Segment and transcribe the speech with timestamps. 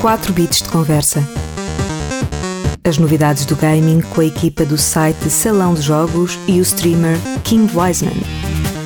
[0.00, 1.20] 4 bits de conversa.
[2.84, 7.18] As novidades do gaming com a equipa do site Salão de Jogos e o streamer
[7.42, 8.22] King Wiseman.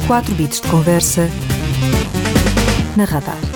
[0.06, 1.28] 4 bits de conversa
[2.96, 3.51] na Radar.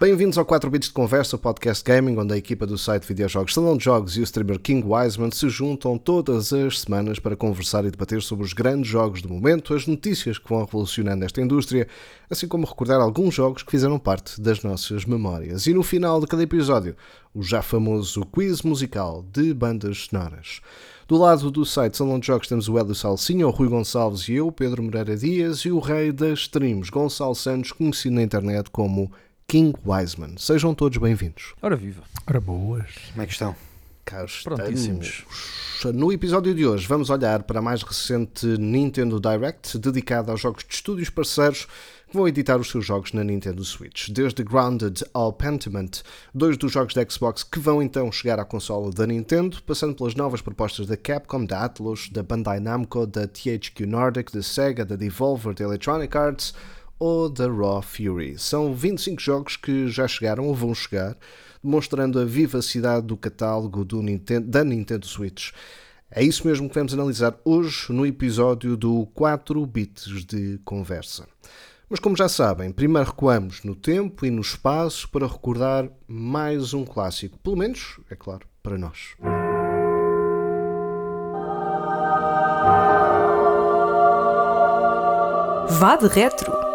[0.00, 3.52] Bem-vindos ao 4 Bits de Conversa, o podcast gaming, onde a equipa do site Videojogos
[3.52, 7.84] Salão de Jogos e o streamer King Wiseman se juntam todas as semanas para conversar
[7.84, 11.88] e debater sobre os grandes jogos do momento, as notícias que vão revolucionando esta indústria,
[12.30, 15.66] assim como recordar alguns jogos que fizeram parte das nossas memórias.
[15.66, 16.94] E no final de cada episódio,
[17.34, 20.60] o já famoso quiz musical de bandas sonoras.
[21.08, 24.34] Do lado do site Salão de Jogos temos o Hélio Salsinha, o Rui Gonçalves e
[24.34, 29.10] eu, Pedro Moreira Dias, e o rei das streams, Gonçalo Santos, conhecido na internet como
[29.50, 30.36] King Wiseman.
[30.36, 31.54] Sejam todos bem-vindos.
[31.62, 32.02] Ora viva.
[32.26, 32.84] Ora boas.
[33.12, 33.56] Como é que estão?
[34.04, 35.24] Cá Prontíssimos.
[35.74, 35.96] estamos.
[35.96, 40.64] No episódio de hoje vamos olhar para a mais recente Nintendo Direct, dedicada aos jogos
[40.68, 44.10] de estúdios parceiros que vão editar os seus jogos na Nintendo Switch.
[44.10, 46.02] Desde Grounded ao Pentiment,
[46.34, 50.14] dois dos jogos da Xbox que vão então chegar à consola da Nintendo, passando pelas
[50.14, 54.94] novas propostas da Capcom, da Atlus, da Bandai Namco, da THQ Nordic, da Sega, da
[54.94, 56.52] Devolver, da Electronic Arts
[56.98, 58.38] ou da Raw Fury.
[58.38, 61.16] São 25 jogos que já chegaram ou vão chegar,
[61.62, 65.50] demonstrando a vivacidade do catálogo do Nintendo, da Nintendo Switch.
[66.10, 71.28] É isso mesmo que vamos analisar hoje no episódio do 4 bits de conversa.
[71.88, 76.84] Mas como já sabem, primeiro recuamos no tempo e no espaço para recordar mais um
[76.84, 79.14] clássico, pelo menos, é claro, para nós.
[85.78, 86.67] Vá de retro.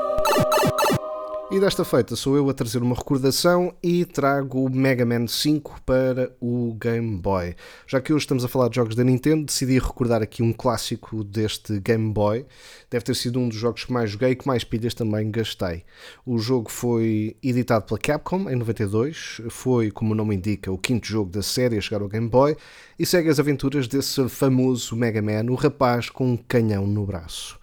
[1.54, 5.82] E desta feita sou eu a trazer uma recordação e trago o Mega Man 5
[5.86, 7.56] para o Game Boy.
[7.86, 11.24] Já que hoje estamos a falar de jogos da Nintendo, decidi recordar aqui um clássico
[11.24, 12.44] deste Game Boy.
[12.90, 15.84] Deve ter sido um dos jogos que mais joguei e que mais pilhas também gastei.
[16.26, 21.06] O jogo foi editado pela Capcom em 92, foi, como o nome indica, o quinto
[21.06, 22.58] jogo da série a chegar ao Game Boy
[22.98, 27.60] e segue as aventuras desse famoso Mega Man, o rapaz com um canhão no braço.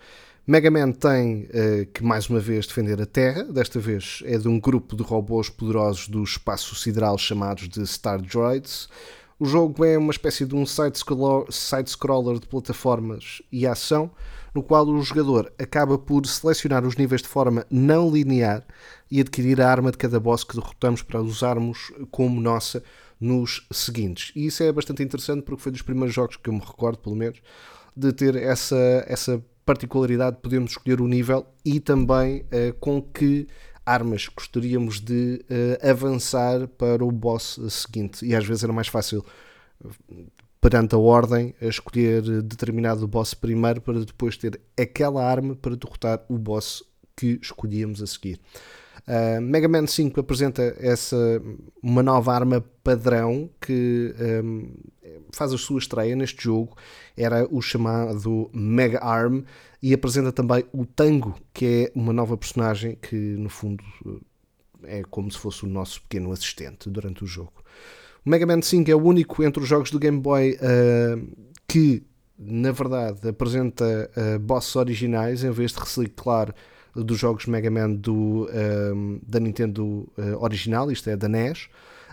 [0.51, 4.49] Mega Man tem uh, que mais uma vez defender a Terra, desta vez é de
[4.49, 8.89] um grupo de robôs poderosos do espaço sideral chamados de Star Droids.
[9.39, 14.11] O jogo é uma espécie de um side-scroller de plataformas e ação,
[14.53, 18.67] no qual o jogador acaba por selecionar os níveis de forma não linear
[19.09, 22.83] e adquirir a arma de cada boss que derrotamos para usarmos como nossa
[23.21, 24.33] nos seguintes.
[24.35, 27.15] E isso é bastante interessante porque foi dos primeiros jogos que eu me recordo, pelo
[27.15, 27.41] menos,
[27.95, 29.41] de ter essa, essa
[29.71, 33.47] particularidade podemos escolher o nível e também uh, com que
[33.87, 38.27] armas gostaríamos de uh, avançar para o boss seguinte.
[38.27, 39.25] E às vezes era mais fácil,
[40.61, 46.25] perante a ordem, a escolher determinado boss primeiro para depois ter aquela arma para derrotar
[46.29, 46.83] o boss
[47.17, 48.41] que escolhíamos a seguir.
[49.07, 51.17] Uh, Mega Man 5 apresenta essa
[51.83, 54.73] uma nova arma padrão que um,
[55.33, 56.77] faz a sua estreia neste jogo.
[57.17, 59.43] Era o chamado Mega Arm
[59.83, 63.83] e apresenta também o Tango, que é uma nova personagem que no fundo
[64.85, 67.63] é como se fosse o nosso pequeno assistente durante o jogo.
[68.25, 72.03] O Mega Man 5 é o único entre os jogos do Game Boy uh, que
[72.39, 76.55] na verdade apresenta uh, bosses originais em vez de reciclar
[76.95, 78.49] dos jogos Mega Man do,
[78.95, 81.69] um, da Nintendo uh, original, isto é, da NES.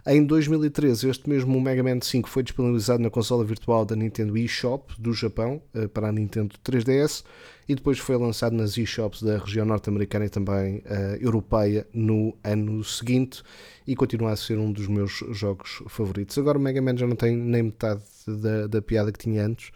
[0.06, 4.94] Em 2013, este mesmo Mega Man 5 foi disponibilizado na consola virtual da Nintendo eShop
[4.98, 7.26] do Japão uh, para a Nintendo 3DS
[7.68, 12.84] e depois foi lançado nas eShops da região norte-americana e também uh, europeia no ano
[12.86, 13.44] seguinte
[13.86, 16.38] e continua a ser um dos meus jogos favoritos.
[16.38, 19.72] Agora o Mega Man já não tem nem metade da, da piada que tinha antes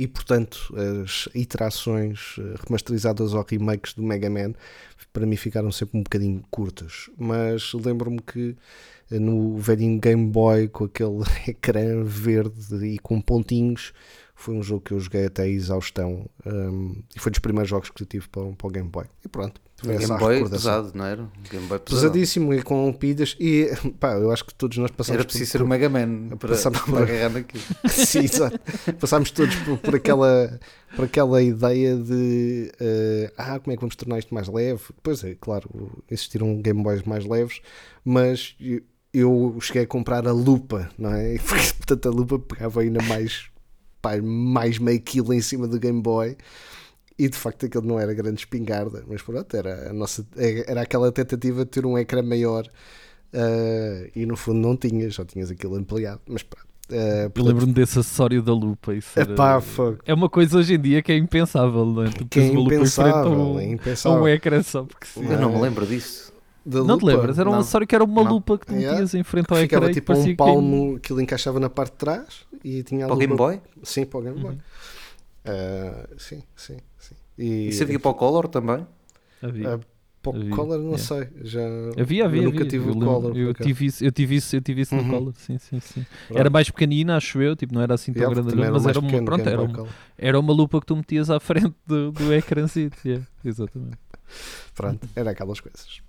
[0.00, 4.54] e portanto as iterações eh, remasterizadas ou remakes do Mega Man
[5.12, 8.56] para mim ficaram sempre um bocadinho curtas, mas lembro-me que
[9.10, 13.92] eh, no velhinho Game Boy com aquele ecrã verde e com pontinhos
[14.40, 17.90] foi um jogo que eu joguei até a exaustão um, e foi dos primeiros jogos
[17.90, 21.04] que eu tive para, para o Game Boy e pronto um Game Boy pesado, não
[21.04, 21.26] era?
[21.50, 23.34] Game Boy Pesadíssimo e com pilhas.
[23.40, 25.18] E pá, eu acho que todos nós passamos.
[25.18, 27.62] Era preciso por, ser o Mega Man para, para agarrar naquilo.
[27.88, 28.60] Sim, exato.
[28.98, 30.60] Passámos todos por, por, aquela,
[30.94, 34.82] por aquela ideia de uh, ah, como é que vamos tornar isto mais leve?
[35.02, 35.70] Pois é, claro,
[36.10, 37.62] existiram Game Boys mais leves,
[38.04, 38.54] mas
[39.12, 41.34] eu, cheguei a comprar a lupa, não é?
[41.36, 43.49] E, portanto, a lupa pegava ainda mais,
[44.00, 46.36] pá, mais meio quilo em cima do Game Boy
[47.18, 50.26] e de facto aquilo não era grande espingarda, mas pronto, era, a nossa,
[50.66, 52.64] era aquela tentativa de ter um ecrã maior
[53.34, 56.70] uh, e no fundo não tinhas, só tinhas aquilo ampliado, mas pronto.
[56.86, 58.94] Uh, portanto, eu lembro-me desse acessório da lupa.
[58.94, 59.62] Isso era, epá,
[60.04, 62.08] é uma coisa hoje em dia que é impensável, não é?
[62.10, 64.22] Tu que é impensável, um, é impensável.
[64.22, 65.24] um ecrã só porque sim.
[65.24, 66.29] Eu não me lembro disso.
[66.64, 67.06] Da Não te lupa?
[67.16, 67.38] lembras?
[67.38, 67.60] Era um Não.
[67.60, 68.30] acessório que era uma Não.
[68.32, 68.92] lupa que tu Yeah.
[68.92, 71.58] metias em frente ao Que ficava ecrã e tipo um que- palmo que ele encaixava
[71.58, 73.60] na parte de trás e tinha a Para o Game Boy?
[73.82, 74.52] Sim, para o Game Boy.
[74.52, 74.58] Uhum.
[75.44, 77.14] Ah, sim, sim, sim.
[77.38, 78.86] E, E servia para o Color também?
[79.42, 79.74] Havia.
[79.76, 79.80] Ah,
[80.22, 81.02] para o Havia, Color, não yeah.
[81.02, 81.28] sei.
[81.44, 81.60] Já,
[81.98, 82.68] Havia, havia, eu nunca havia.
[82.70, 83.36] tive eu o lembro- Color.
[83.38, 85.02] Eu tive isso, eu tive isso, eu tive isso Uhum.
[85.02, 86.06] no Color, sim, sim, sim.
[86.26, 86.38] Pronto.
[86.38, 88.98] Era mais pequenina, acho eu, tipo, não era assim tão Yeah, grande, era mas era
[88.98, 92.12] uma, pequeno, pronto, era, Boy uma, era uma lupa que tu metias à frente do,
[92.12, 92.98] do ecrãzito.
[93.08, 93.96] yeah, exatamente.
[94.74, 96.02] Pronto, era aquelas coisas.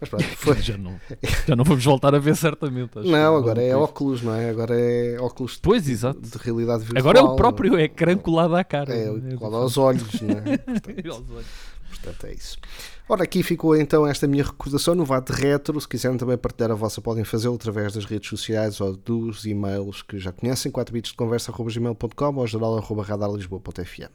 [0.00, 0.60] Mas pronto, foi.
[0.60, 1.00] Já não,
[1.46, 2.98] já não vamos voltar a ver certamente.
[2.98, 4.50] Não, agora é óculos, não é?
[4.50, 6.20] Agora é óculos Pois, exato.
[6.20, 7.00] de realidade virtual.
[7.00, 8.94] Agora é o próprio ecrã colado à cara.
[8.94, 9.36] É, né?
[9.36, 11.08] colado aos olhos, não é?
[11.08, 11.74] Aos olhos.
[11.88, 12.58] Portanto, é isso.
[13.08, 15.80] Ora, aqui ficou então esta minha recordação no VAT Retro.
[15.80, 20.02] Se quiserem também partilhar a vossa, podem fazê-lo através das redes sociais ou dos e-mails
[20.02, 24.10] que já conhecem, 4 bits de conversa.gmail.com ou geral.radarlisboa.fm.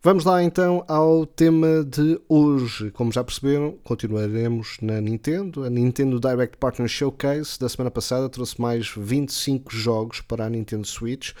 [0.00, 2.88] Vamos lá então ao tema de hoje.
[2.92, 5.64] Como já perceberam, continuaremos na Nintendo.
[5.64, 10.86] A Nintendo Direct Partner Showcase da semana passada trouxe mais 25 jogos para a Nintendo
[10.86, 11.32] Switch.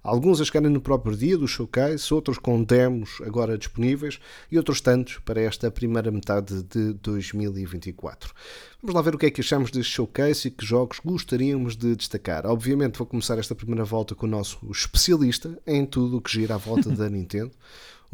[0.00, 4.20] Alguns a chegarem no próprio dia do showcase, outros com demos agora disponíveis
[4.52, 8.34] e outros tantos para esta primeira metade de 2024.
[8.82, 11.96] Vamos lá ver o que é que achamos deste showcase e que jogos gostaríamos de
[11.96, 12.44] destacar.
[12.44, 16.56] Obviamente vou começar esta primeira volta com o nosso especialista em tudo o que gira
[16.56, 17.52] à volta da Nintendo,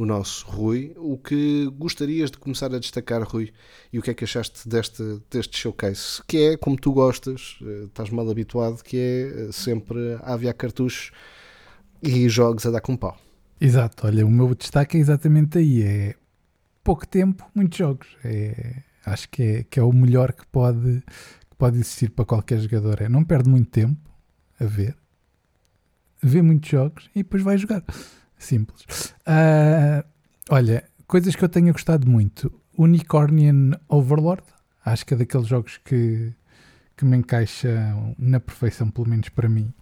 [0.02, 0.92] o nosso Rui.
[0.96, 3.52] O que gostarias de começar a destacar, Rui,
[3.92, 6.22] e o que é que achaste deste, deste showcase?
[6.26, 10.54] Que é, como tu gostas, eh, estás mal habituado, que é eh, sempre a aviar
[10.54, 11.12] cartuchos
[12.02, 13.16] e jogos a dar com pau.
[13.60, 16.14] Exato, olha, o meu destaque é exatamente aí, é
[16.82, 18.08] pouco tempo, muitos jogos.
[18.24, 21.02] É, acho que é, que é o melhor que pode,
[21.50, 23.02] que pode existir para qualquer jogador.
[23.02, 24.00] É não perde muito tempo
[24.58, 24.96] a ver,
[26.22, 27.84] vê muitos jogos e depois vai jogar.
[28.40, 29.14] Simples.
[29.26, 30.04] Ah,
[30.48, 32.50] olha, coisas que eu tenho gostado muito.
[32.76, 34.42] Unicornian Overlord,
[34.84, 36.32] acho que é daqueles jogos que,
[36.96, 39.72] que me encaixam na perfeição, pelo menos para mim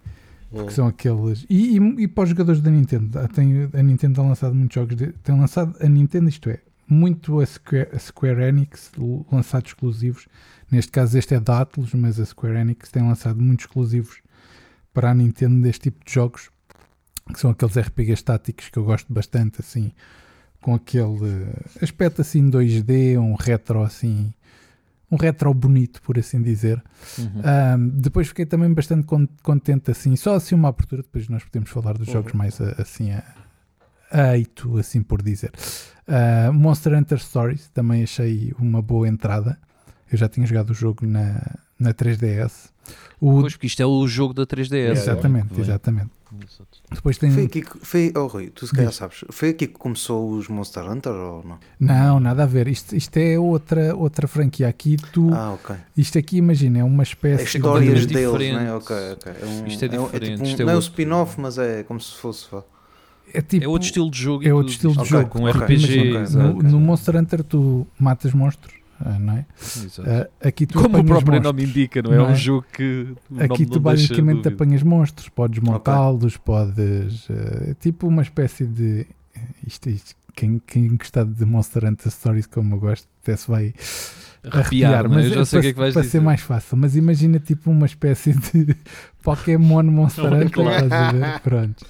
[0.67, 1.45] que são aqueles.
[1.49, 4.75] E, e, e para os jogadores da Nintendo, Ah, tem, a Nintendo tem lançado muitos
[4.75, 4.95] jogos.
[4.95, 8.91] De, tem lançado a Nintendo, isto é, muito a Square, a Square Enix
[9.31, 10.27] lançados exclusivos.
[10.71, 14.21] Neste caso, este é da Atlus, mas a Square Enix tem lançado muitos exclusivos
[14.93, 16.49] para a Nintendo deste tipo de jogos,
[17.33, 19.91] que são aqueles RPGs táticos que eu gosto bastante, assim,
[20.61, 21.47] com aquele
[21.81, 24.33] aspecto assim 2D, um retro assim.
[25.11, 26.83] Um retro bonito, por assim dizer.
[27.17, 27.41] Uhum.
[27.75, 31.69] Um, depois fiquei também bastante con- contente assim, só assim uma abertura, depois nós podemos
[31.71, 32.13] falar dos Uhum.
[32.13, 33.23] jogos mais a- assim a,
[34.11, 35.51] a eito, assim por dizer.
[36.07, 39.57] Uh, Monster Hunter Stories também achei uma boa entrada.
[40.11, 42.69] Eu já tinha jogado o jogo na, na 3DS.
[43.19, 44.91] O, Pois, porque isto é o jogo da 3DS.
[44.91, 45.61] exatamente, não é?
[45.61, 46.09] exatamente.
[46.91, 47.31] Depois tem.
[47.31, 47.77] Foi aqui que.
[47.85, 49.23] Foi, oh, Rui, tu se calhar sabes.
[49.29, 51.57] Foi aqui que começou os Monster Hunter ou não?
[51.79, 52.67] Não, nada a ver.
[52.67, 54.67] Isto, isto é outra, outra franquia.
[54.67, 55.29] Aqui tu.
[55.33, 55.75] Ah, ok.
[55.97, 58.13] Isto aqui, imagina, é uma É espécie histórias de.
[58.13, 58.61] deles, diferentes.
[58.63, 58.73] né?
[58.73, 59.31] Ok, ok.
[59.41, 61.57] É um, Isto é um- diferente, tipo um- isto é não é um spin-off, mas
[61.57, 62.47] é como se fosse.
[63.33, 64.47] É, tipo, é outro estilo de jogo.
[64.47, 65.09] é outro estilo de isto.
[65.11, 65.29] jogo.
[65.29, 65.97] Com Ok, RPG.
[66.15, 68.73] imagina, no, no Monster Hunter tu matas monstros,
[69.19, 69.45] não é?
[70.41, 71.41] Ah, aqui tu Como o próprio monstros.
[71.43, 72.17] nome indica, não é?
[72.17, 72.35] Não um é?
[72.35, 73.13] jogo que.
[73.39, 77.27] Aqui não tu basicamente apanhas monstros, podes montá-los, podes.
[77.29, 79.05] eh, tipo uma espécie de.
[79.65, 83.73] Isto, isto- quem, quem gostar de Monster Hunter Stories, como eu gosto, até se vai
[84.49, 85.25] Arrepiar, não é?
[85.25, 86.11] Eu já sei para, que é que vais para dizer.
[86.11, 88.73] ser mais fácil, mas imagina tipo uma espécie de
[89.21, 90.49] Pokémon Monster Hunter?
[91.43, 91.85] Pronto,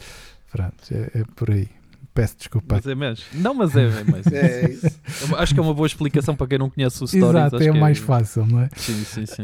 [0.51, 1.69] pronto é, é por aí.
[2.13, 2.75] Peço desculpa.
[2.75, 3.25] Mas é mesmo.
[3.35, 4.25] Não, mas é, é mais.
[4.31, 5.35] É isso.
[5.37, 7.29] Acho que é uma boa explicação para quem não conhece o Stories.
[7.29, 8.69] Exato, acho é que mais fácil, não é?
[8.75, 9.43] Sim, sim, sim.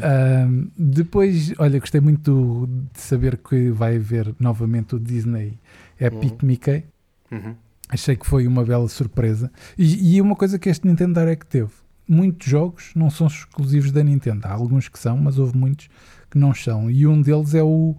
[0.77, 5.57] Depois, olha, gostei muito de saber que vai haver novamente o Disney
[5.99, 6.47] Epic Uhum.
[6.47, 6.83] Mickey.
[7.31, 7.55] Uhum.
[7.89, 9.51] Achei que foi uma bela surpresa.
[9.77, 11.71] E, e uma coisa que este Nintendo Direct teve:
[12.07, 14.47] muitos jogos não são exclusivos da Nintendo.
[14.47, 15.87] Há alguns que são, mas houve muitos
[16.29, 16.89] que não são.
[16.89, 17.95] E um deles é o,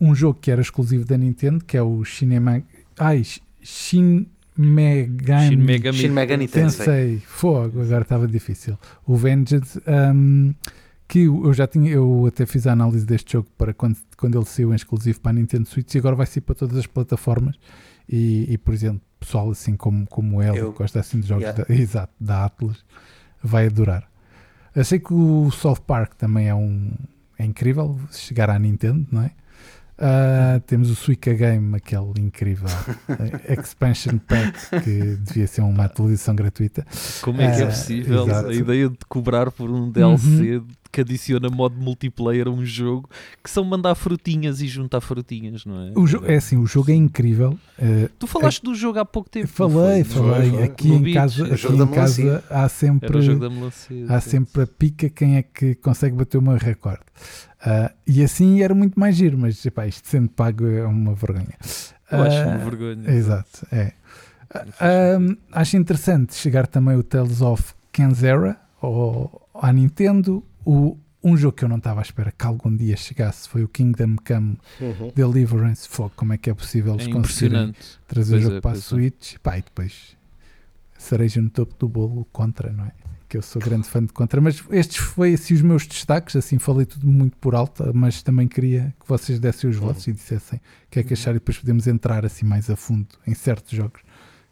[0.00, 2.62] um jogo que era exclusivo da Nintendo, que é o Shinema,
[2.98, 3.22] ai,
[3.66, 6.86] Shin Megami, Shin Megami Shin Megami Tensei.
[6.86, 7.22] Tensei.
[7.26, 8.78] Fogo, agora estava difícil.
[9.04, 9.80] O Vengeance,
[10.14, 10.54] um,
[11.08, 14.44] que eu já tinha, eu até fiz a análise deste jogo para quando, quando ele
[14.46, 17.56] saiu em exclusivo para a Nintendo Switch e agora vai sair para todas as plataformas.
[18.08, 21.42] E, e, por exemplo, pessoal assim como, como ele, Eu- que gosta assim de jogos
[21.42, 21.64] Yeah.
[21.64, 22.84] da, exato, da Atlas,
[23.42, 24.08] vai adorar.
[24.74, 26.92] Achei que o South Park também é um
[27.38, 29.30] é incrível chegar à Nintendo, não é?
[29.98, 32.68] Ah, temos o Suica Game, aquele incrível
[33.08, 36.86] eh, expansion pack que devia ser uma atualização gratuita.
[37.22, 38.48] Como é que é Ah, possível exato.
[38.48, 40.60] a ideia de cobrar por um DLC
[40.96, 43.06] que adiciona modo multiplayer a um jogo,
[43.44, 45.92] que são mandar frutinhas e juntar frutinhas, não é?
[45.94, 47.58] O é assim, o jogo é incrível.
[47.78, 49.46] eh, Tu falaste do jogo há pouco tempo.
[49.46, 50.22] falei, foi?
[50.22, 50.48] falei.
[50.48, 50.62] Foi, foi.
[50.64, 51.14] Aqui No em Beach.
[51.14, 53.10] casa, aqui em casa há sempre,
[53.50, 54.06] melancia.
[54.08, 57.02] há sempre a pica quem é que consegue bater o meu recorde.
[57.60, 61.58] Ah, e assim era muito mais giro, mas epá, isto sendo pago é uma vergonha.
[62.10, 63.10] Eu acho Ah, uma vergonha.
[63.10, 63.92] Exato, é.
[64.80, 65.18] Ah,
[65.52, 70.42] acho interessante chegar também o Tales of Kenzera ao, à Nintendo.
[70.66, 73.68] O, um jogo que eu não estava à espera que algum dia chegasse foi o
[73.68, 75.12] Kingdom Come Uhum.
[75.14, 75.88] Deliverance.
[75.88, 77.98] Fogo, como é que é possível É eles conseguirem impressionante.
[78.08, 78.80] trazer o Pois jogo é, para a é.
[78.80, 79.36] Switch?
[79.38, 80.16] Pá, e depois
[80.98, 82.92] cereja no topo do bolo o Contra, não é?
[83.28, 84.40] Que eu sou grande fã de Contra.
[84.40, 86.36] Mas estes foi assim os meus destaques.
[86.36, 90.12] Assim, falei tudo muito por alta, mas também queria que vocês dessem os votos e
[90.12, 93.34] dissessem o que é que acharam e depois podemos entrar assim mais a fundo em
[93.34, 94.00] certos jogos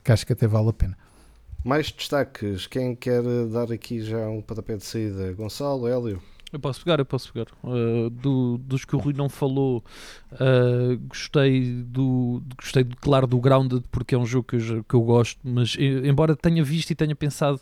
[0.02, 0.98] que acho que até vale a pena.
[1.64, 2.66] Mais destaques.
[2.66, 5.32] Quem quer dar aqui já um pontapé de saída?
[5.32, 6.22] Gonçalo, Hélio?
[6.54, 7.46] Eu posso pegar, eu posso pegar.
[7.64, 9.82] Uh, do- dos que o Rui não falou,
[10.32, 12.40] uh, gostei do.
[12.56, 15.76] Gostei, de, claro, do Grounded, porque é um jogo que eu, que eu gosto, mas
[15.78, 17.60] embora tenha visto e tenha pensado,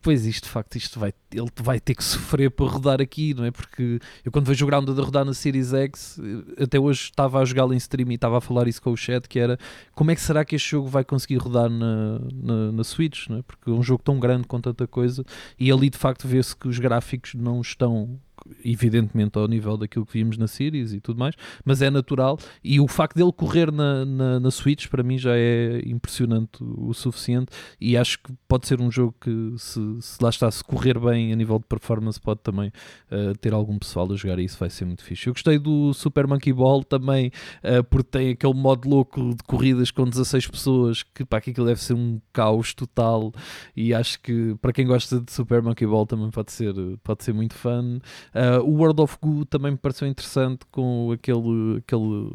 [0.00, 3.44] pois isto de facto, isto vai, ele vai ter que sofrer para rodar aqui, não
[3.44, 3.52] é?
[3.52, 6.20] Porque eu quando vejo o Grounded a rodar na Series X,
[6.60, 9.28] até hoje estava a jogá-lo em stream e estava a falar isso com o chat,
[9.28, 9.56] que era
[9.94, 13.38] como é que será que este jogo vai conseguir rodar na, na, na Switch, não
[13.38, 13.42] é?
[13.42, 15.24] Porque é um jogo tão grande com tanta coisa
[15.58, 18.18] e ali de facto vê-se que os gráficos não estão
[18.64, 21.34] evidentemente ao nível daquilo que vimos na Series e tudo mais,
[21.64, 25.36] mas é natural e o facto dele correr na, na, na Switch para mim já
[25.36, 27.46] é impressionante o suficiente
[27.80, 31.32] e acho que pode ser um jogo que se, se lá está, se correr bem
[31.32, 32.68] a nível de performance pode também
[33.10, 35.26] uh, ter algum pessoal a jogar e isso vai ser muito fixe.
[35.28, 37.30] Eu gostei do Super Monkey Ball também
[37.62, 41.82] uh, porque tem aquele modo louco de corridas com 16 pessoas que que aquilo deve
[41.82, 43.32] ser um caos total
[43.76, 47.32] e acho que para quem gosta de Super Monkey Ball também pode ser, pode ser
[47.32, 47.98] muito fã.
[48.34, 52.30] Uh, o World of Goo também me pareceu interessante com aquele, aquele,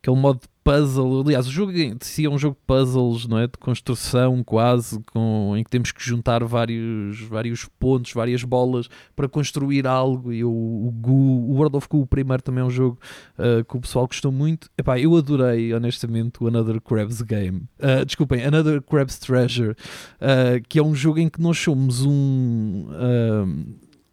[0.00, 1.22] aquele modo de puzzle.
[1.22, 3.46] Aliás, o jogo em si é um jogo de puzzles, não é?
[3.46, 9.28] De construção quase, com, em que temos que juntar vários, vários pontos, várias bolas para
[9.28, 10.32] construir algo.
[10.32, 12.98] E o, o, Goo, o World of Goo, o primeiro, também é um jogo
[13.38, 14.68] uh, que o pessoal gostou muito.
[14.76, 17.62] Epá, eu adorei, honestamente, o Another Crab's Game.
[17.78, 22.88] Uh, desculpem, Another Crab's Treasure, uh, que é um jogo em que nós somos um.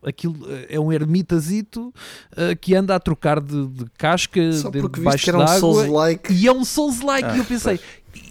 [0.06, 0.38] Aquilo
[0.70, 1.94] é um ermitazito
[2.34, 5.46] uh, que anda a trocar de, de casca Só porque viste debaixo que era um
[5.46, 6.34] d'água Souls-like.
[6.34, 7.80] e é um Souls-like Ah, e eu pensei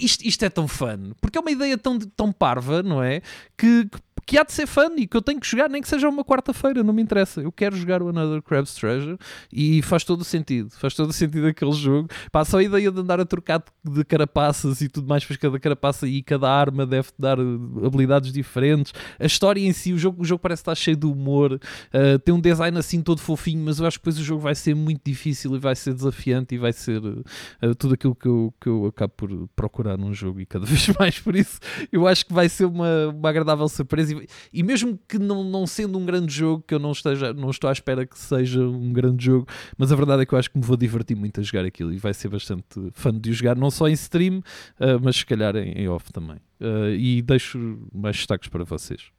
[0.01, 3.21] isto, isto é tão fun porque é uma ideia tão, tão parva não é
[3.57, 5.89] que, que, que há de ser fun e que eu tenho que jogar nem que
[5.89, 7.41] seja uma quarta-feira não me interessa.
[7.41, 9.19] Eu quero jogar o Another Crab's Treasure
[9.53, 12.09] e faz todo o sentido faz todo o sentido aquele jogo.
[12.31, 15.59] Pá, só a ideia de andar a trocar de, carapaças e tudo mais pois cada
[15.59, 18.93] carapaça e cada arma deve dar uh, habilidades diferentes.
[19.19, 22.35] A história em si o jogo, o jogo parece estar cheio de humor uh, tem
[22.35, 25.03] um design assim todo fofinho mas eu acho que depois o jogo vai ser muito
[25.05, 28.87] difícil e vai ser desafiante e vai ser uh, tudo aquilo que eu, que eu
[28.87, 31.59] acabo por procurar num jogo e cada vez mais por isso
[31.93, 34.14] eu acho que vai ser uma, uma agradável surpresa
[34.53, 37.69] e, mesmo que não, não sendo um grande jogo que eu não esteja não estou
[37.69, 40.59] à espera que seja um grande jogo mas a verdade é que eu acho que
[40.59, 43.57] me vou divertir muito a jogar aquilo e vai ser bastante fã de o jogar
[43.57, 47.79] não só em stream uh, mas se calhar em, em off também uh, e deixo
[47.93, 49.11] mais destaques para vocês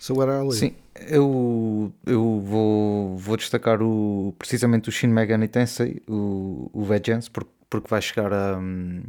[0.00, 0.54] So what are we?
[0.54, 0.74] Sim,
[1.08, 7.50] eu, eu vou, vou destacar o, precisamente o Shin Megami Tensei, o, o Vengeance, porque,
[7.68, 9.02] porque vai chegar a, hum,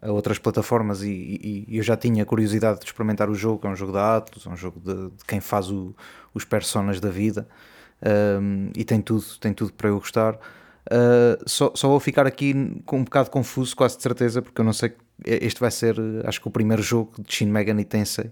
[0.00, 3.70] a outras plataformas e, e- e eu já tinha curiosidade de experimentar o jogo, é
[3.70, 5.94] um jogo da Atlus, é um jogo de, de quem faz o-
[6.32, 7.48] os personas da vida
[8.40, 10.34] hum, e tem tudo, tem tudo para eu gostar.
[10.90, 14.64] Uh, só, só vou ficar aqui com um bocado confuso, quase de certeza, porque eu
[14.64, 14.94] não sei.
[15.24, 18.30] Este vai ser, acho que, o primeiro jogo de Shin Megami Tensei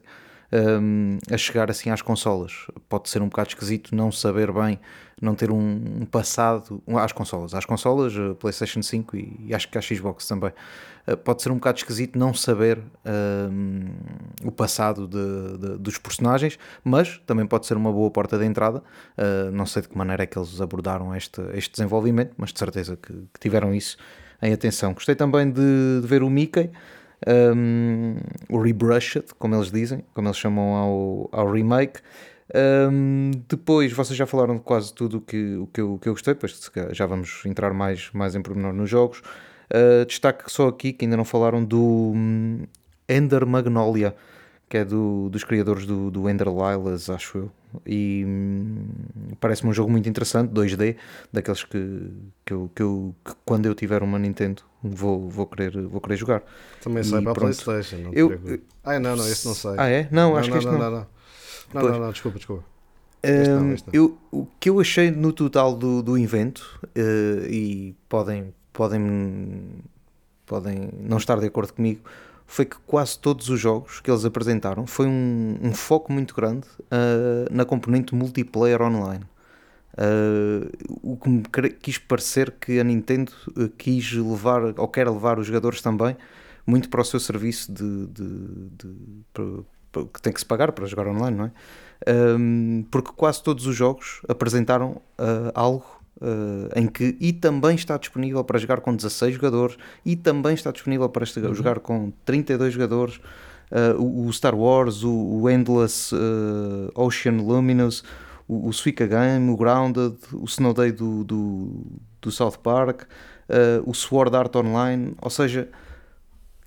[0.52, 2.66] um, a chegar assim às consolas.
[2.88, 4.78] Pode ser um bocado esquisito não saber bem,
[5.20, 5.58] não ter um,
[6.00, 7.54] um passado às consolas.
[7.54, 10.52] Às consolas, uh, PlayStation 5 e, e acho que à Xbox também.
[11.06, 12.78] Uh, pode ser um bocado esquisito não saber
[13.50, 13.86] um,
[14.44, 18.82] o passado de, de- dos personagens, mas também pode ser uma boa porta de entrada.
[19.16, 22.58] Uh, não sei de que maneira é que eles abordaram este, este desenvolvimento, mas de
[22.58, 23.96] certeza que, que tiveram isso
[24.42, 24.92] em atenção.
[24.92, 26.70] Gostei também de, de ver o Mickey
[27.26, 28.16] um,
[28.48, 32.00] o Rebrushed, como eles dizem, como eles chamam ao, ao remake.
[32.54, 36.34] Um, depois, vocês já falaram de quase tudo que, o que, eu, que eu gostei,
[36.34, 39.20] calhar já vamos entrar mais, mais em pormenor nos jogos.
[39.72, 42.66] Uh, destaque só aqui que ainda não falaram do hum,
[43.08, 44.14] Ender Magnolia,
[44.68, 47.50] que é do, dos criadores do, do Ender Lilas, acho eu.
[47.84, 48.86] E hum,
[49.40, 50.96] parece-me um jogo muito interessante, 2D,
[51.32, 52.10] daqueles que,
[52.44, 56.16] que, eu, que, eu, que quando eu tiver uma Nintendo vou, vou, querer, vou querer
[56.16, 56.42] jogar.
[56.80, 57.64] Também E sai para a pronto.
[57.64, 58.02] Playstation.
[58.04, 58.60] Não Eu-.
[58.84, 59.74] Ah, não, não, esse não sai.
[59.78, 60.08] Ah, é?
[60.10, 60.90] Não, não, acho não, que este não, não.
[60.90, 61.06] não, não.
[61.74, 62.64] Não, não, não, desculpa, desculpa.
[63.24, 69.82] Um, eu, o que eu achei no total do, do evento, uh, e podem, podem,
[70.44, 72.02] podem não estar de acordo comigo,
[72.46, 76.66] foi que quase todos os jogos que eles apresentaram foi um, um foco muito grande
[76.80, 79.24] uh, na componente multiplayer online.
[79.94, 80.70] Uh,
[81.02, 81.42] o que me
[81.80, 83.32] quis parecer que a Nintendo
[83.78, 86.16] quis levar, ou quer levar os jogadores também,
[86.66, 88.94] muito para o seu serviço de, de, de,
[89.34, 89.64] de
[90.12, 91.52] que tem que se pagar para jogar online, não é?
[92.06, 97.96] um, porque quase todos os jogos apresentaram uh, algo uh, em que e também está
[97.96, 101.54] disponível para jogar com 16 jogadores e também está disponível para uhum.
[101.54, 103.20] jogar com 32 jogadores.
[103.70, 106.14] Uh, o, o, Star Wars, o, o Endless
[106.94, 108.04] Ocean Luminous,
[108.46, 111.84] o, o Suica Game, o Grounded, o Snow Day do, do,
[112.22, 113.02] do South Park,
[113.84, 115.68] o Sword Art Online, ou seja,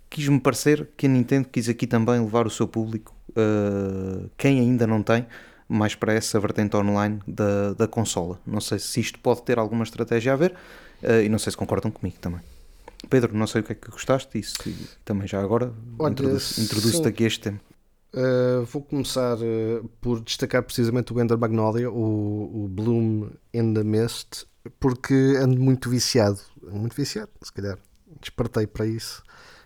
[0.10, 4.88] quis-me parecer que a Nintendo quis aqui também levar o seu público uh, quem ainda
[4.88, 5.26] não tem,
[5.70, 8.40] mais para essa vertente online da, da consola.
[8.46, 10.56] Não sei se isto pode ter alguma estratégia a ver
[11.04, 12.42] uh, e não sei se concordam comigo também.
[13.08, 15.72] Pedro, não sei o que é que gostaste e se, também já agora
[16.58, 17.60] introduz-te aqui este tema.
[18.12, 23.84] Uh, vou começar uh, por destacar precisamente o Ender Magnolia, o, o, Bloom in the
[23.84, 24.46] Mist,
[24.80, 26.40] porque ando muito viciado,
[26.72, 27.78] muito viciado, se calhar
[28.20, 29.24] despertei para isso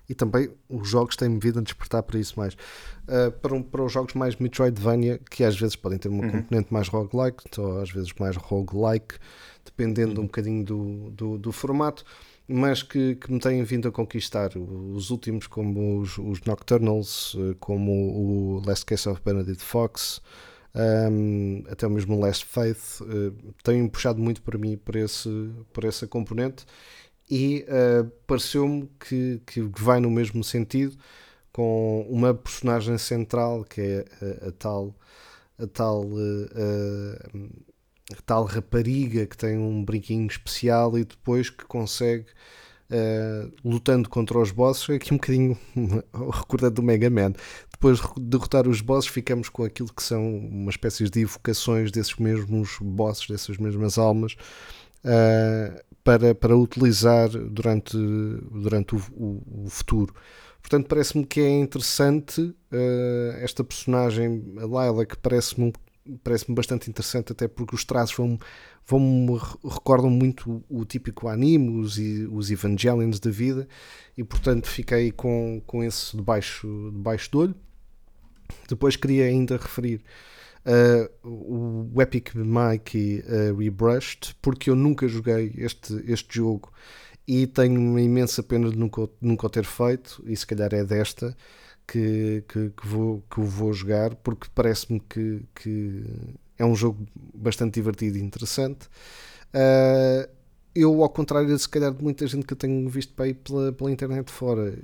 [0.09, 2.53] e também os jogos têm-me vindo a despertar para isso mais.
[2.53, 6.31] Uh, para, um, para os jogos mais Metroidvania, que às vezes podem ter uma uhum.
[6.31, 9.15] componente mais roguelike, ou às vezes mais roguelike,
[9.63, 10.23] dependendo uhum.
[10.23, 12.03] um bocadinho do, do, do formato,
[12.47, 14.51] mas que, que, me têm vindo a conquistar.
[14.57, 20.21] Os últimos, como os, os Nocturnals, como o Last Case of Benedict Fox.
[20.75, 25.29] Um, até mesmo o Last Faith uh, têm puxado muito para mim por, esse,
[25.71, 26.65] por essa componente
[27.29, 30.97] e uh, pareceu-me que, que vai no mesmo sentido
[31.51, 34.95] com uma personagem central que é a, a tal
[35.57, 37.49] a tal uh,
[38.11, 42.25] a tal rapariga que tem um brinquinho especial e depois que consegue
[42.89, 44.89] uh, lutando contra os bosses.
[44.89, 45.57] Aqui um bocadinho
[46.33, 47.33] recordando do Mega Man.
[47.71, 52.15] Depois de derrotar os bosses ficamos com aquilo que são uma espécie de evocações desses
[52.17, 54.33] mesmos bosses, dessas mesmas almas
[55.03, 60.13] uh, para, para utilizar durante, durante o, o, o futuro.
[60.61, 65.73] Portanto, parece-me que é interessante uh, esta personagem, a Lila, que parece-me
[66.23, 68.37] parece bastante interessante, até porque os traços vão,
[68.85, 71.97] vão recordam muito o, o típico anime, os,
[72.31, 73.67] os Evangelions da vida,
[74.17, 77.55] e portanto fiquei com, com esse debaixo, debaixo do olho.
[78.67, 80.01] Depois queria ainda referir
[80.65, 86.71] uh, o Epic Mikey uh, Rebrushed, porque eu nunca joguei este, este jogo
[87.27, 90.83] e tenho uma imensa pena de nunca, nunca o ter feito, e se calhar é
[90.83, 91.35] desta
[91.87, 96.03] que, que, que vou, que vou jogar, porque parece-me que, que
[96.57, 98.87] é um jogo bastante divertido e interessante.
[99.53, 100.29] Uh,
[100.75, 103.71] eu, ao contrário se calhar de muita gente que eu tenho visto para aí pela,
[103.71, 104.77] pela internet fora,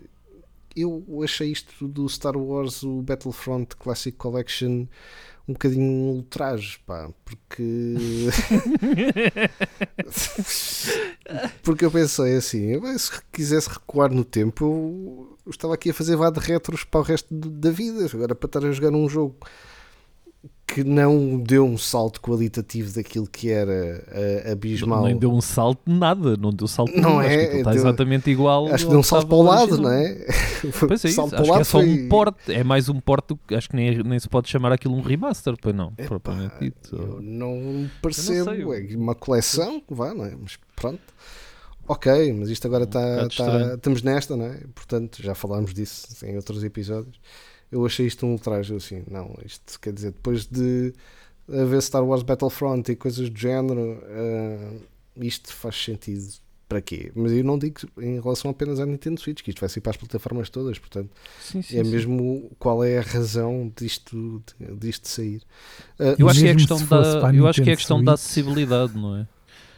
[0.75, 4.85] eu achei isto do Star Wars, o Battlefront Classic Collection,
[5.49, 7.63] um bocadinho um ultraje, pá, porque.
[11.63, 16.15] porque eu pensei assim, se quisesse recuar no tempo, eu, eu estava aqui a fazer
[16.15, 19.35] vá de retros para o resto da vida, agora para estar a jogar um jogo
[20.73, 25.03] que não deu um salto qualitativo daquilo que era uh, abismal.
[25.03, 28.67] Nem deu um salto nada, não deu salto não é, está deu, exatamente igual.
[28.67, 30.27] Acho que deu um salto para o lado, não é?
[30.87, 31.89] Pois é, isso, acho que é só foi...
[31.89, 35.01] um porte, é mais um porte, acho que nem, nem se pode chamar aquilo um
[35.01, 37.19] remaster, pois não, Epá, propriamente dito.
[37.21, 40.35] Não percebo, não sei, é uma coleção, vá, não é?
[40.39, 40.99] Mas pronto.
[41.87, 42.99] Ok, mas isto agora está.
[42.99, 44.59] Um tá, estamos nesta, não é?
[44.75, 47.19] Portanto, já falámos disso em outros episódios
[47.71, 50.93] eu achei isto um ultraje assim, não, isto quer dizer, depois de
[51.47, 54.81] haver Star Wars Battlefront e coisas do género, uh,
[55.17, 56.27] isto faz sentido
[56.67, 57.11] para quê?
[57.15, 59.89] Mas eu não digo em relação apenas à Nintendo Switch, que isto vai ser para
[59.89, 61.09] as plataformas todas, portanto,
[61.41, 61.89] sim, sim, é sim.
[61.89, 64.43] mesmo qual é a razão disto,
[64.79, 65.41] disto sair.
[65.99, 68.13] Uh, eu acho que é a questão, da, eu acho que é a questão da
[68.13, 69.27] acessibilidade, não é?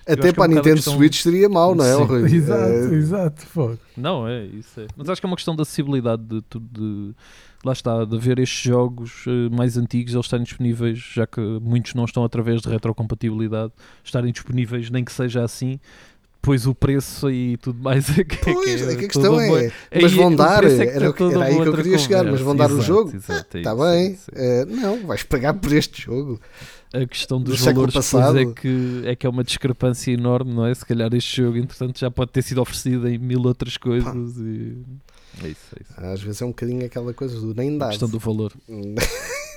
[0.07, 0.95] Até para a Nintendo questão...
[0.95, 2.27] Switch seria mau, não é?
[2.29, 2.95] Sim, exato, é...
[2.95, 3.45] exato.
[3.45, 3.79] Fogo.
[3.95, 4.79] Não, é isso.
[4.79, 4.87] É.
[4.95, 7.15] Mas acho que é uma questão de acessibilidade de, de, de
[7.63, 11.93] lá está, de ver estes jogos uh, mais antigos, eles estarem disponíveis, já que muitos
[11.93, 13.71] não estão através de retrocompatibilidade,
[14.03, 15.79] estarem disponíveis, nem que seja assim,
[16.41, 19.39] pois o preço e tudo mais é que, pois, é, que, é que a questão
[19.39, 22.71] é, mas vão dar, é era, era aí que eu queria chegar, mas vão dar
[22.71, 26.39] o jogo, está bem, uh, não, vais pagar por este jogo.
[26.93, 28.38] A questão dos do valores passado.
[28.38, 30.73] é que, é que é uma discrepância enorme, não é?
[30.73, 34.77] Se calhar este jogo, entretanto, já pode ter sido oferecido em mil outras coisas e
[35.41, 35.93] é isso, é isso.
[35.97, 37.89] Às vezes é um bocadinho aquela coisa do nem dá.
[37.89, 38.51] questão do valor.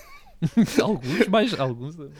[0.83, 1.95] alguns, mais alguns.
[1.97, 2.11] Uh,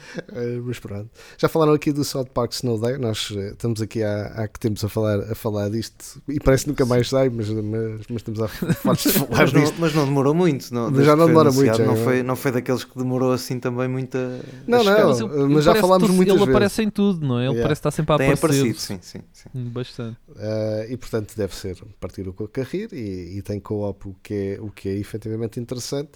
[0.65, 1.09] mas pronto.
[1.37, 4.59] Já falaram aqui do South Park Snow Day, nós uh, estamos aqui há, há que
[4.59, 7.61] tempos a falar, a falar disto e parece que nunca mais sai, mas, mas,
[8.09, 8.97] mas estamos a falar
[9.29, 11.81] mas, não, mas não demorou muito, não, mas já não demora muito.
[11.81, 15.53] Não, foi, não foi daqueles que demorou assim também muito a, Não, não, mas, ele,
[15.53, 16.47] mas já falámos tudo, muitas ele vezes.
[16.47, 17.43] Ele aparece em tudo, não é?
[17.43, 17.61] Ele yeah.
[17.63, 18.61] parece estar sempre a Tem aparecer.
[18.61, 19.49] aparecido, sim, sim, sim.
[19.69, 20.17] Bastante.
[20.29, 24.33] Uh, e portanto deve ser partir com a carreira e, e tem co-op o que
[24.33, 26.11] é, o que é efetivamente interessante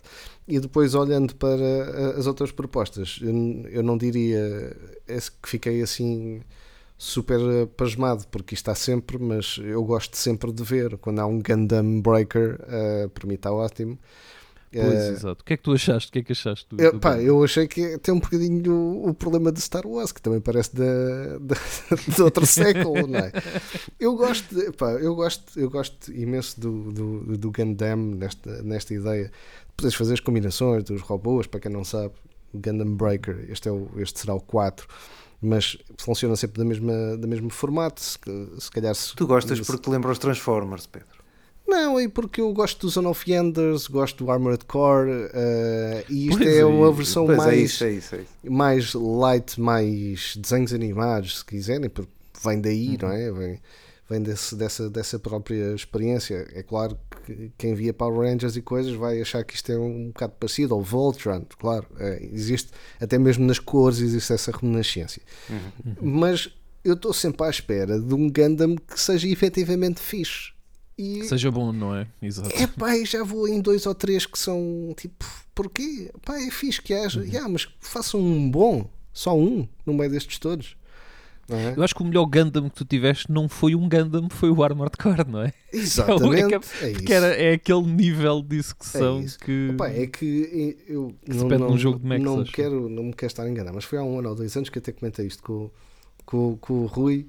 [0.47, 1.55] e depois olhando para
[2.17, 3.19] as outras propostas.
[3.21, 4.75] Eu, não diria
[5.41, 6.41] que fiquei assim
[6.97, 7.39] super
[7.77, 10.97] pasmado porque está sempre mas eu gosto sempre de ver.
[10.97, 13.97] Quando há um Gundam Breaker uh, para mim está ótimo
[14.71, 15.41] Pois, uh, exato.
[15.41, 16.09] O que é que tu achaste?
[16.09, 16.67] O que é que achaste?
[16.69, 19.85] Do, eu, do pá, eu achei que tem um bocadinho o, o, problema de Star
[19.85, 20.83] Wars, que também parece de,
[21.41, 21.55] de,
[22.13, 23.31] de outro século, não é?
[23.99, 28.93] Eu gosto, de, pá, eu gosto, eu gosto imenso do, do, do Gundam nesta, nesta
[28.93, 29.31] ideia.
[29.75, 32.13] Podes fazer as combinações dos robôs, para quem não sabe,
[32.53, 34.87] Gundam Breaker, este, é o, este será o 4
[35.41, 38.01] mas funciona sempre da mesma, da mesmo formato.
[38.01, 38.19] Se,
[38.59, 41.18] se calhar se, tu gostas se, porque te lembra os Transformers, Pedro.
[41.69, 46.27] Não, é porque eu gosto do Zone of Enders, gosto do Armored Core uh, e
[46.27, 48.51] isto pois é uma versão é mais, é isso, é isso, é isso.
[48.51, 52.11] mais light, mais desenhos animados, se quiserem, porque
[52.43, 52.97] vem daí, uhum.
[53.03, 53.31] não é?
[53.31, 53.59] Vem,
[54.09, 56.47] vem desse, dessa, dessa própria experiência.
[56.53, 60.07] É claro que quem via Power Rangers e coisas vai achar que isto é um
[60.07, 65.21] bocado parecido, ou Voltron, claro, é, existe, até mesmo nas cores existe essa reminiscência.
[65.47, 65.95] Uhum.
[66.01, 66.49] Mas
[66.83, 70.57] eu estou sempre à espera de um Gundam que seja efetivamente fixe
[70.99, 72.05] e, seja bom, não é?
[72.21, 72.49] Exato.
[72.53, 76.11] É pá, já vou em dois ou três que são tipo, porquê?
[76.25, 77.25] Pá, é fixe que haja, uhum.
[77.25, 80.75] yeah, mas façam um bom, só um, no meio destes todos.
[81.49, 81.73] É?
[81.77, 84.61] Eu acho que o melhor Gundam que tu tiveste não foi um Gundam, foi o
[84.61, 85.53] Armored Core, não é?
[85.71, 86.53] Exatamente.
[86.53, 89.69] é, é porque era, é aquele nível de execução é que.
[89.71, 93.31] Opa, é que eu que não, não, jogo de não, me quero, não me quero
[93.31, 95.41] estar a enganar, mas foi há um ano ou dois anos que até comentei isto
[95.41, 95.71] com,
[96.25, 97.25] com, com o Rui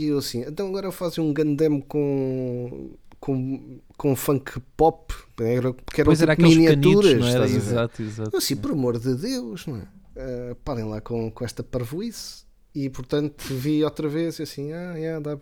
[0.00, 6.00] e eu assim, então agora faço um Gundam com com, com funk pop, era, porque
[6.00, 7.12] eram tipo miniaturas.
[7.12, 7.44] Canitos, era?
[7.46, 8.36] Exato, exato.
[8.36, 9.80] Assim, por amor de Deus, não é?
[9.80, 12.48] Uh, parem lá com, com esta parvoíce.
[12.74, 15.38] E portanto vi outra vez assim, ah, yeah, dá.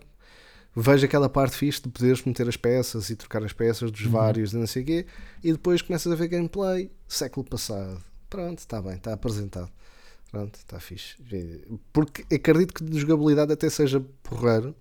[0.75, 4.11] Vejo aquela parte fixe de poderes meter as peças e trocar as peças dos uhum.
[4.11, 5.05] vários e não sei o quê,
[5.43, 8.03] e depois começas a ver gameplay, século passado.
[8.29, 9.71] Pronto, está bem, está apresentado.
[10.31, 11.15] Pronto, está fixe.
[11.91, 14.75] Porque acredito que de jogabilidade até seja porreiro.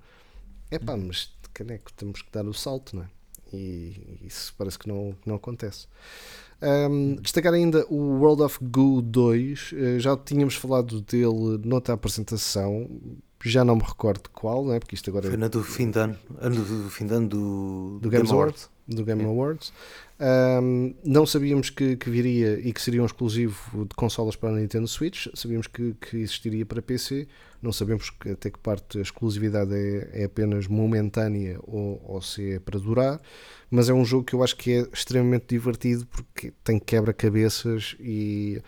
[0.70, 3.08] É pá, mas caneco, temos que dar o salto, não é?
[3.52, 5.87] E isso parece que não, não acontece.
[6.61, 12.90] Um, destacar ainda o World of Goo 2, eh, já tínhamos falado dele noutra apresentação,
[13.44, 14.80] já não me recordo qual, não é?
[14.80, 16.18] porque isto agora foi na do fim de ano,
[16.50, 18.68] do fim de ano do, do Game Awards.
[18.88, 19.72] Do Game Awards.
[20.20, 24.53] Um, não sabíamos que, que, viria e que seria um exclusivo de consolas para a
[24.53, 27.29] Nintendo Switch, sabíamos que, que existiria para PC,
[27.62, 32.55] não sabemos que, até que parte a exclusividade é, é apenas momentânea ou, ou, se
[32.55, 33.20] é para durar,
[33.70, 38.61] mas é um jogo que eu acho que é extremamente divertido porque tem quebra-cabeças e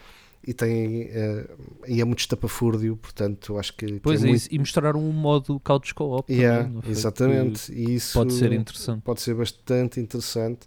[0.46, 4.46] e tem uh, e é muito estapafúrdio, portanto acho que, pois é, muito...
[4.50, 7.72] e mostrar um modo couch co-op yeah, também, exatamente.
[7.72, 9.02] E isso pode ser interessante.
[9.02, 10.66] pode ser bastante interessante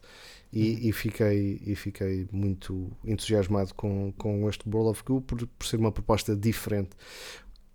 [0.52, 5.66] e, e, fiquei, e fiquei muito entusiasmado com, com este World of Goo por, por
[5.66, 6.92] ser uma proposta diferente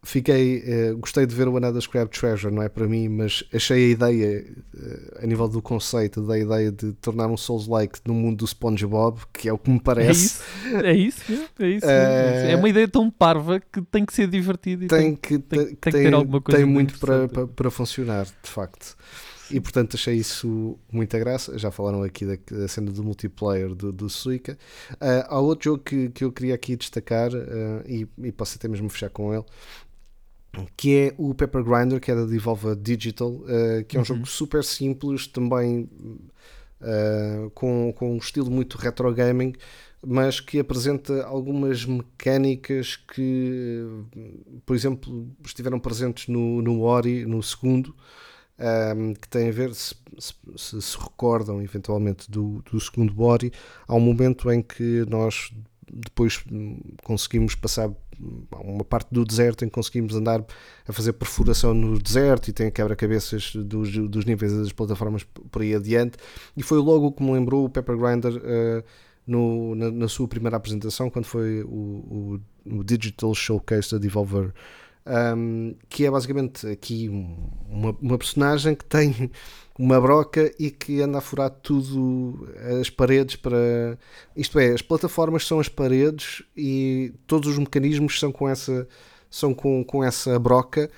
[0.09, 3.89] fiquei uh, gostei de ver o Another Scrap Treasure não é para mim mas achei
[3.89, 8.39] a ideia uh, a nível do conceito da ideia de tornar um Souls-like no mundo
[8.39, 10.41] do SpongeBob que é o que me parece
[10.83, 14.29] é isso é isso, é, isso, é uma ideia tão parva que tem que ser
[14.29, 17.29] divertido e tem, tem que, tem, tem, tem, que ter alguma coisa tem muito para,
[17.29, 18.97] para, para funcionar de facto
[19.51, 21.59] e portanto achei isso muita graça.
[21.59, 24.59] Já falaram aqui da, da cena do multiplayer do, do Suica.
[24.93, 28.69] Uh, há outro jogo que, que eu queria aqui destacar uh, e, e posso até
[28.69, 29.45] mesmo fechar com ele,
[30.77, 34.05] que é o Pepper Grinder, que é da Devolver Digital, uh, que é um uhum.
[34.05, 35.89] jogo super simples, também
[36.81, 39.55] uh, com, com um estilo muito retro gaming,
[40.07, 43.85] mas que apresenta algumas mecânicas que,
[44.65, 47.95] por exemplo, estiveram presentes no, no Ori, no segundo,
[48.59, 53.53] um, ehm, que tem a ver, se se, se recordam eventualmente do, do segundo Ori,
[53.87, 55.53] há um momento em que nós
[55.91, 57.91] depois hum, conseguimos passar
[58.53, 60.45] uma parte do deserto em que conseguimos andar
[60.87, 65.75] a fazer perfuração no deserto e tem quebra-cabeças dos, dos níveis das plataformas por aí
[65.75, 66.17] adiante.
[66.57, 68.85] E foi logo que me lembrou o Pepper Grinder uh,
[69.27, 74.53] no, na, na, sua primeira apresentação quando foi o, o, o Digital Showcase da Devolver
[75.09, 79.31] um, que é basicamente aqui uma, uma personagem que tem
[79.79, 82.49] uma broca e que anda a furar tudo
[82.81, 83.99] as paredes para.
[84.37, 88.87] Isto é, as plataformas são as paredes e todos os mecanismos são com essa,
[89.31, 90.91] são com, com essa broca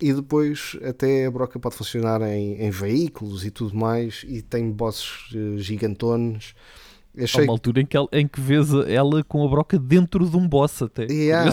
[0.00, 4.70] e depois até a broca pode funcionar em, em veículos e tudo mais e tem
[4.70, 6.54] bosses uh, gigantones
[7.16, 7.42] Achei...
[7.42, 10.36] Há uma altura em que, ela, em que vês ela com a broca dentro de
[10.36, 11.04] um boss até.
[11.04, 11.52] Yeah.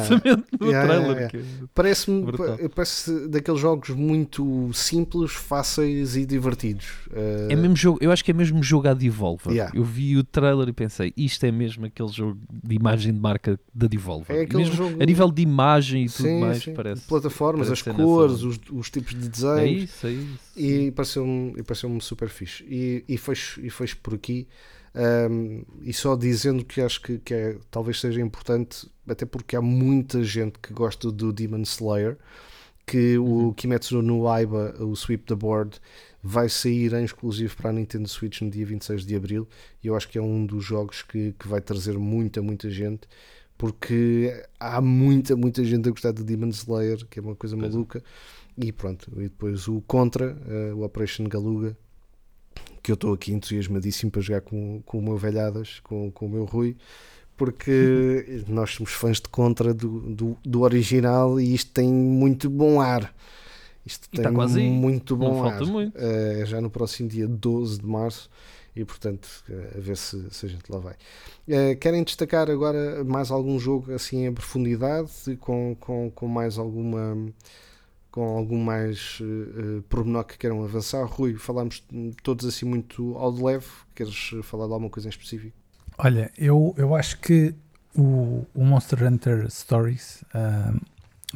[0.59, 1.17] no yeah, trailer.
[1.17, 2.25] Yeah, é Parece-me
[2.73, 6.87] parece daqueles jogos muito simples, fáceis e divertidos.
[7.11, 7.51] Uh...
[7.51, 9.69] É mesmo jogo, eu acho que é mesmo jogo a Devolver.
[9.73, 13.59] Eu vi o trailer e pensei, isto é mesmo aquele jogo de imagem de marca
[13.73, 14.35] da Devolver.
[14.35, 15.01] É aquele jogo...
[15.01, 16.73] A nível de imagem e tudo sim, mais, sim.
[16.73, 17.01] parece.
[17.07, 19.57] Plataformas, parece as cores, os, os, tipos de desenho.
[19.57, 20.39] É isso, é isso.
[20.55, 22.63] E pareceu-me pareceu super fixe.
[22.67, 24.47] E, e, foi, e por aqui.
[24.93, 29.61] Um, e só dizendo que acho que, que é, talvez seja importante, até porque há
[29.61, 32.17] muita gente que gosta do Demon Slayer,
[32.85, 33.53] que o uhum.
[33.53, 35.79] Kimetsu no Aiba, o Sweep the Board,
[36.21, 39.47] vai sair em exclusivo para a Nintendo Switch no dia 26 de Abril
[39.83, 43.07] e eu acho que é um dos jogos que, que vai trazer muita, muita gente
[43.61, 48.03] porque há muita, muita gente a gostar do Demon Slayer, que é uma coisa maluca.
[48.57, 51.77] E pronto, e depois o Contra, uh, o Operation Galuga,
[52.81, 56.29] que eu estou aqui entusiasmadíssimo para jogar com, com o meu velhadas, com, com o
[56.29, 56.75] meu Rui,
[57.37, 62.81] porque nós somos fãs de contra do, do, do, original e isto tem muito bom
[62.81, 63.13] ar.
[63.85, 65.61] Isto e tem quase muito bom ar.
[65.65, 65.97] Muito.
[65.97, 68.29] É já no próximo dia 12 de março
[68.75, 70.93] e portanto eh, a ver se, se a gente lá vai.
[71.47, 77.17] Uh, querem destacar agora mais algum jogo assim em profundidade, com, com, com mais alguma
[78.11, 81.05] com algum mais uh, pormenor que queiram avançar.
[81.05, 81.83] Rui, falámos
[82.21, 83.67] todos assim muito ao de leve.
[83.95, 85.55] Queres falar de alguma coisa em específico?
[85.97, 87.55] Olha, eu, eu acho que
[87.95, 90.79] o, o Monster Hunter Stories, uh,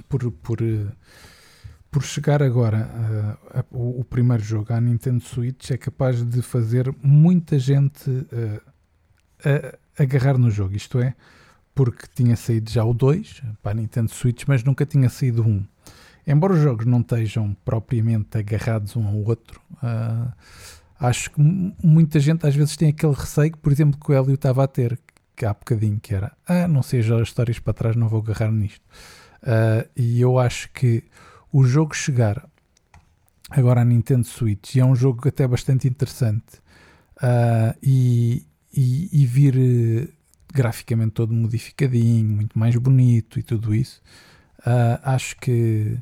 [0.09, 0.57] por, por,
[1.89, 6.41] por chegar agora uh, a, o, o, primeiro jogo à Nintendo Switch, é capaz de
[6.41, 8.11] fazer muita gente
[9.97, 10.75] agarrar no jogo.
[10.75, 11.15] Isto é,
[11.73, 15.74] porque tinha saído já o 2 para a Nintendo Switch, mas nunca tinha saído 1
[16.27, 20.31] embora os jogos não estejam propriamente agarrados um ao outro, uh,
[20.99, 24.63] acho que muita gente às vezes tem aquele receio, por exemplo, que o Hélio estava
[24.63, 24.99] a ter
[25.35, 28.51] que há bocadinho, que era ah, não sei as histórias para trás, não vou agarrar
[28.51, 28.81] nisto.
[29.43, 31.03] Uh, e eu acho que
[31.51, 32.47] o jogo chegar
[33.49, 36.57] agora à Nintendo Switch e é um jogo até bastante interessante
[37.17, 40.13] uh, e, e, e, vir uh,
[40.51, 44.01] graficamente todo modificadinho, muito mais bonito e tudo isso,
[45.03, 45.95] acho que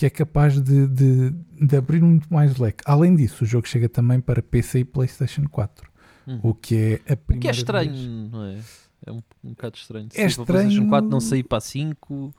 [0.00, 2.82] que é capaz de, de, de, abrir muito mais leque.
[2.86, 5.90] Além disso, o jogo chega também para PC e PlayStation 4,
[6.26, 6.40] hum.
[6.42, 6.74] o que
[7.06, 7.36] é a primeira.
[7.36, 8.32] O que é estranho, vez.
[8.32, 8.58] não é?
[9.04, 10.08] É um, um bocado estranho.
[10.14, 10.46] É estranho.
[10.46, 12.14] Para PlayStation 4 não sair para a 5.
[12.14, 12.30] Uh,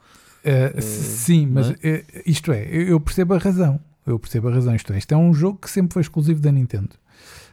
[0.76, 2.04] uh, sim, mas é?
[2.26, 3.80] isto é, eu percebo a razão.
[4.08, 4.74] Eu percebo a razão.
[4.74, 6.95] Isto é, isto é um jogo que sempre foi exclusivo da Nintendo.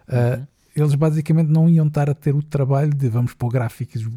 [0.09, 0.47] Uh, uhum.
[0.75, 4.11] Eles basicamente não iam estar a ter o trabalho de vamos pôr gráficos de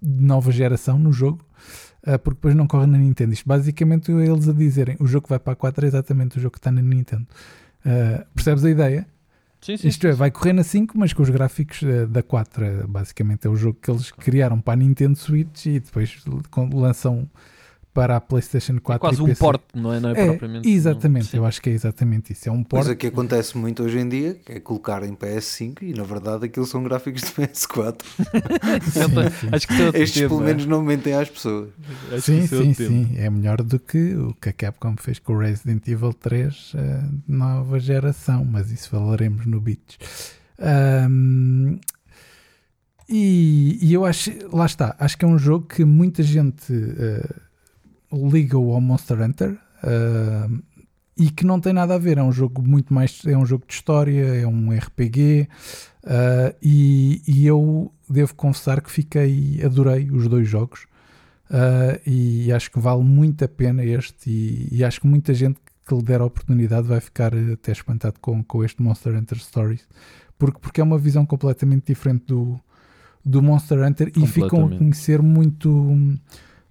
[0.00, 3.32] nova geração no jogo uh, porque depois não corre na Nintendo.
[3.32, 6.38] Isto basicamente é eles a dizerem o jogo que vai para a 4 é exatamente
[6.38, 7.26] o jogo que está na Nintendo.
[7.84, 9.06] Uh, percebes a ideia?
[9.60, 12.86] Sim, sim, Isto é, vai correr na 5, mas com os gráficos uh, da 4.
[12.88, 16.22] basicamente é o jogo que eles criaram para a Nintendo Switch e depois
[16.72, 17.28] lançam
[17.96, 19.98] para a PlayStation 4 é quase um porte, não é?
[19.98, 20.68] Não é, é propriamente.
[20.68, 22.46] Exatamente, eu acho que é exatamente isso.
[22.46, 22.84] É um porte.
[22.84, 26.44] Coisa que acontece muito hoje em dia, que é colocar em PS5 e na verdade
[26.44, 28.02] aquilo são gráficos de PS4.
[28.84, 29.00] sim,
[29.40, 29.48] sim.
[29.50, 30.46] Acho que Estes tempo, pelo é?
[30.48, 31.70] menos não mentem às pessoas.
[32.12, 33.14] Acho sim, é sim, sim.
[33.16, 36.78] É melhor do que o que a Capcom fez com o Resident Evil 3, uh,
[37.26, 39.96] nova geração, mas isso falaremos no Beats.
[41.08, 41.78] Um,
[43.08, 46.70] e, e, eu acho, lá está, acho que é um jogo que muita gente.
[46.74, 47.45] Uh,
[48.12, 49.50] liga-o ao Monster Hunter
[49.82, 50.62] uh,
[51.16, 52.18] e que não tem nada a ver.
[52.18, 53.22] É um jogo muito mais.
[53.26, 55.48] É um jogo de história, é um RPG.
[56.04, 59.60] Uh, ah, e, e, eu devo confessar que fiquei.
[59.64, 60.86] Adorei os dois jogos.
[61.48, 64.30] Uh, e acho que vale muito a pena este.
[64.30, 68.16] E, e, acho que muita gente que lhe der a oportunidade vai ficar até espantado
[68.20, 69.86] com, com este Monster Hunter Stories.
[70.38, 72.60] Porque, porque é uma visão completamente diferente do,
[73.24, 75.96] do Monster Hunter e ficam a conhecer muito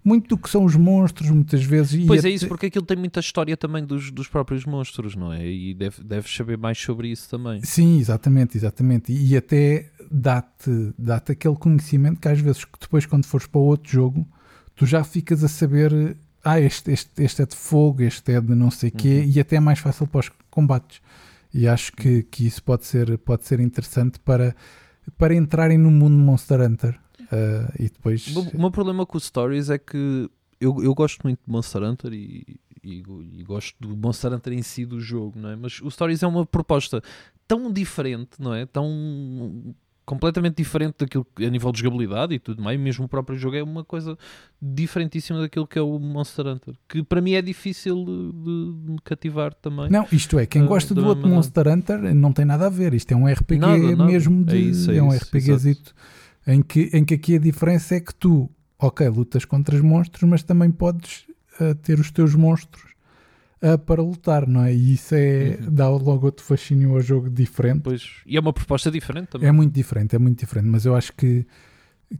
[0.05, 2.05] muito do que são os monstros, muitas vezes.
[2.05, 5.45] Pois é isso, porque aquilo tem muita história também dos, dos próprios monstros, não é?
[5.51, 7.59] E deve, deves saber mais sobre isso também.
[7.63, 9.11] Sim, exatamente, exatamente.
[9.11, 14.27] E até dá-te dá aquele conhecimento que às vezes depois quando fores para outro jogo,
[14.75, 18.53] tu já ficas a saber ah, este, este, este é de fogo, este é de
[18.53, 18.99] não sei o uhum.
[18.99, 21.01] quê, e até é mais fácil para os combates.
[21.51, 24.55] E acho que, que isso pode ser, pode ser interessante para,
[25.17, 26.99] para entrarem no mundo Monster Hunter.
[27.25, 28.35] Uh, e depois...
[28.35, 32.13] O meu problema com o Stories é que eu, eu gosto muito de Monster Hunter
[32.13, 35.55] e, e, e, gosto do Monster Hunter em si do jogo, não é?
[35.55, 37.01] Mas o Stories é uma proposta
[37.47, 38.65] tão diferente, não é?
[38.65, 43.37] Tão completamente diferente daquilo que, a nível de jogabilidade e tudo mais, mesmo o próprio
[43.37, 44.15] jogo é uma coisa
[44.61, 49.53] diferentíssima daquilo que é o Monster Hunter, que para mim é difícil de, me cativar
[49.55, 49.89] também.
[49.89, 52.93] Não, isto é, quem uh, gosta do outro Monster Hunter não tem nada a ver,
[52.93, 54.05] isto é um RPG nada, nada.
[54.05, 55.95] mesmo de, é, isso, é, é um RPGzito
[56.47, 60.29] em que, em que aqui a diferença é que tu, ok, lutas contra os monstros,
[60.29, 61.25] mas também podes
[61.59, 62.83] uh, ter os teus monstros
[63.61, 64.73] uh, para lutar, não é?
[64.73, 65.73] E isso é, uhum.
[65.73, 67.81] dá logo outro fascínio ao jogo diferente.
[67.81, 69.47] Pois, e é uma proposta diferente também.
[69.47, 71.45] É muito diferente, é muito diferente, mas eu acho que,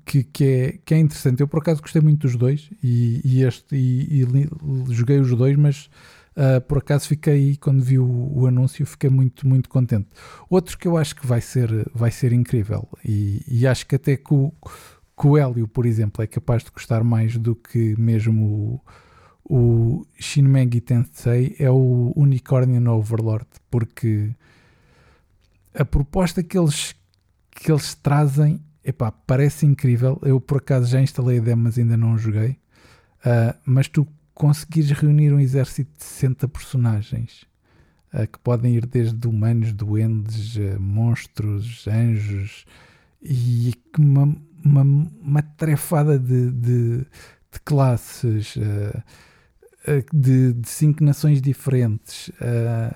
[0.06, 1.42] que, que, é, que é interessante.
[1.42, 4.50] Eu por acaso gostei muito dos dois e, e este e, e,
[4.94, 5.90] joguei os dois, mas
[6.36, 10.08] uh, por acaso fiquei, quando vi o, o, anúncio, fiquei muito, muito contente.
[10.50, 14.16] Outro que eu acho que vai ser, vai ser incrível e, e acho que até
[14.16, 14.54] que o,
[15.20, 18.82] que o Hélio, por exemplo, é capaz de gostar mais do que mesmo o
[19.48, 24.32] o Shin Megami Tensei é o Unicornian Overlord, porque
[25.72, 26.96] a proposta que eles,
[27.52, 30.20] que eles trazem epá, parece incrível.
[30.24, 32.58] Eu por acaso já instalei a demo, mas ainda não joguei.
[33.26, 37.46] Uh, mas tu conseguires reunir um exército de 60 personagens
[38.14, 42.66] uh, que podem ir desde humanos, duendes, uh, monstros, anjos
[43.24, 44.82] e uma, uma,
[45.20, 48.56] uma trefada de, de, de classes
[49.88, 52.96] eh, de, de cinco nações diferentes uh,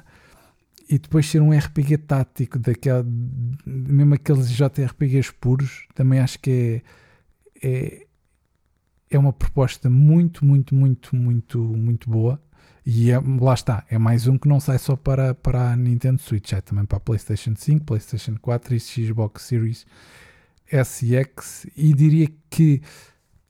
[0.89, 3.06] e depois ser um RPG tático, daquela,
[3.63, 6.82] mesmo aqueles JRPGs puros, também acho que
[7.62, 8.08] é, é,
[9.09, 12.39] é uma proposta muito, muito, muito, muito, muito boa.
[12.85, 16.19] E é, lá está, é mais um que não sai só para, para a Nintendo
[16.21, 19.85] Switch, é também para a PlayStation 5, PlayStation 4 e Xbox Series
[20.71, 21.67] S e X.
[21.75, 22.81] E diria que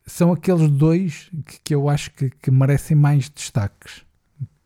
[0.06, 4.04] são aqueles dois que, que eu acho que, que, merecem mais destaques,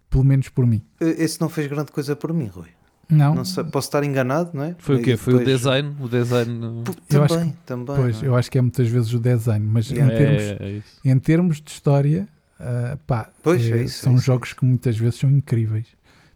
[0.10, 0.82] pelo menos por mim.
[0.99, 2.69] Esse não fez grande coisa por mim, Rui.
[3.13, 3.36] Não.
[3.36, 4.76] não sei, posso estar enganado, não é?
[4.80, 5.17] Foi o quê?
[5.17, 5.95] Foi o design?
[5.99, 6.84] O design...
[7.08, 7.95] também, acho que, também.
[7.95, 8.28] Pois, é?
[8.28, 11.62] eu acho que é muitas vezes o design, mas em, termos, é, é em termos
[11.62, 12.28] de história,
[12.60, 15.88] uh, pá, pois, é, é isso, são jogos que muitas vezes são incríveis.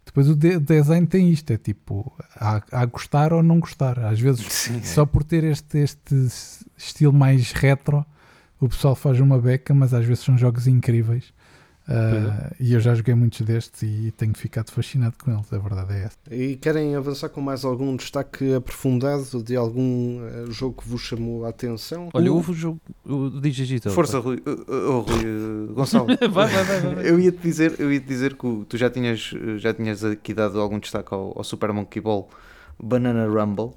[0.08, 3.98] Depois o de design tem isto, é tipo, há, há gostar ou não gostar.
[3.98, 6.28] Às vezes, Sim, só por ter este, este
[6.76, 8.04] estilo mais retro,
[8.58, 11.32] o pessoal faz uma beca, mas às vezes são jogos incríveis.
[11.88, 15.94] Uh, e eu já joguei muitos destes e tenho ficado fascinado com eles, a verdade
[15.94, 16.16] é essa.
[16.30, 21.46] E querem avançar com mais algum destaque aprofundado de algum uh, jogo que vos chamou
[21.46, 22.10] a atenção?
[22.12, 23.90] Olha, houve o jogo o Digital.
[23.90, 26.08] Força, Rui, uh, Rui Gonçalo.
[26.30, 28.90] vai, vai, vai, vai, Eu ia te dizer, eu ia te dizer que tu já
[28.90, 32.28] tinhas, já tinhas aqui dado algum destaque ao, ao Super Monkey Ball
[32.78, 33.72] Banana Rumble.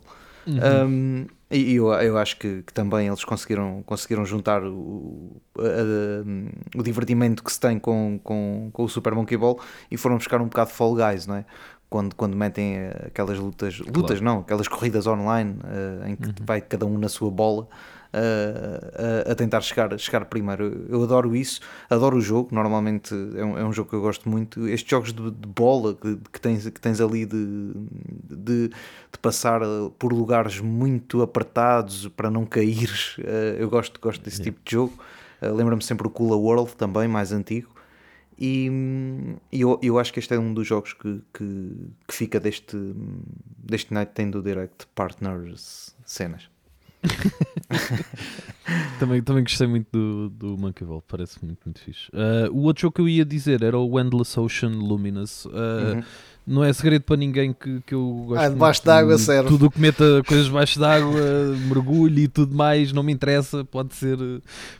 [0.47, 0.87] Uhum.
[0.87, 6.79] Um, e eu, eu acho que, que, também eles conseguiram, conseguiram juntar o, a, a,
[6.79, 10.41] o divertimento que se tem com, com, com o Super Monkey Ball e foram buscar
[10.41, 11.45] um bocado de Fall Guys, não é?
[11.89, 14.23] Quando, quando metem aquelas lutas, lutas claro.
[14.23, 16.35] não, aquelas corridas online uh, em que uhum.
[16.45, 17.67] vai cada um na sua bola
[18.13, 20.85] a, a, tentar chegar, chegar primeiro.
[20.89, 22.49] Eu adoro isso, adoro o jogo.
[22.53, 24.67] Normalmente é um, é um jogo que eu gosto muito.
[24.67, 27.71] Estes jogos de, de bola que, que, tens, que tens ali de,
[28.29, 29.61] de, de, passar
[29.97, 32.89] por lugares muito apertados para não cair,
[33.57, 34.93] eu gosto, gosto desse tipo de jogo.
[35.41, 37.69] Lembra-me sempre o Cooler World também, mais antigo.
[38.43, 38.71] E,
[39.51, 41.75] eu, eu acho que este é um dos jogos que, que,
[42.07, 42.75] que fica deste,
[43.57, 46.49] deste Nintendo Direct Partners cenas.
[48.99, 52.09] também, também gostei muito do, do Monkey Ball, parece muito, muito fixe.
[52.09, 55.45] Uh, o outro jogo que eu ia dizer era o Endless Ocean Luminous.
[55.45, 55.49] Uh,
[55.95, 56.03] uhum.
[56.45, 59.47] Não é segredo para ninguém que, que eu gosto ah, debaixo d'água, serve.
[59.47, 61.21] Tudo o que meta coisas debaixo d'água,
[61.69, 63.63] mergulho e tudo mais, não me interessa.
[63.63, 64.17] Pode ser,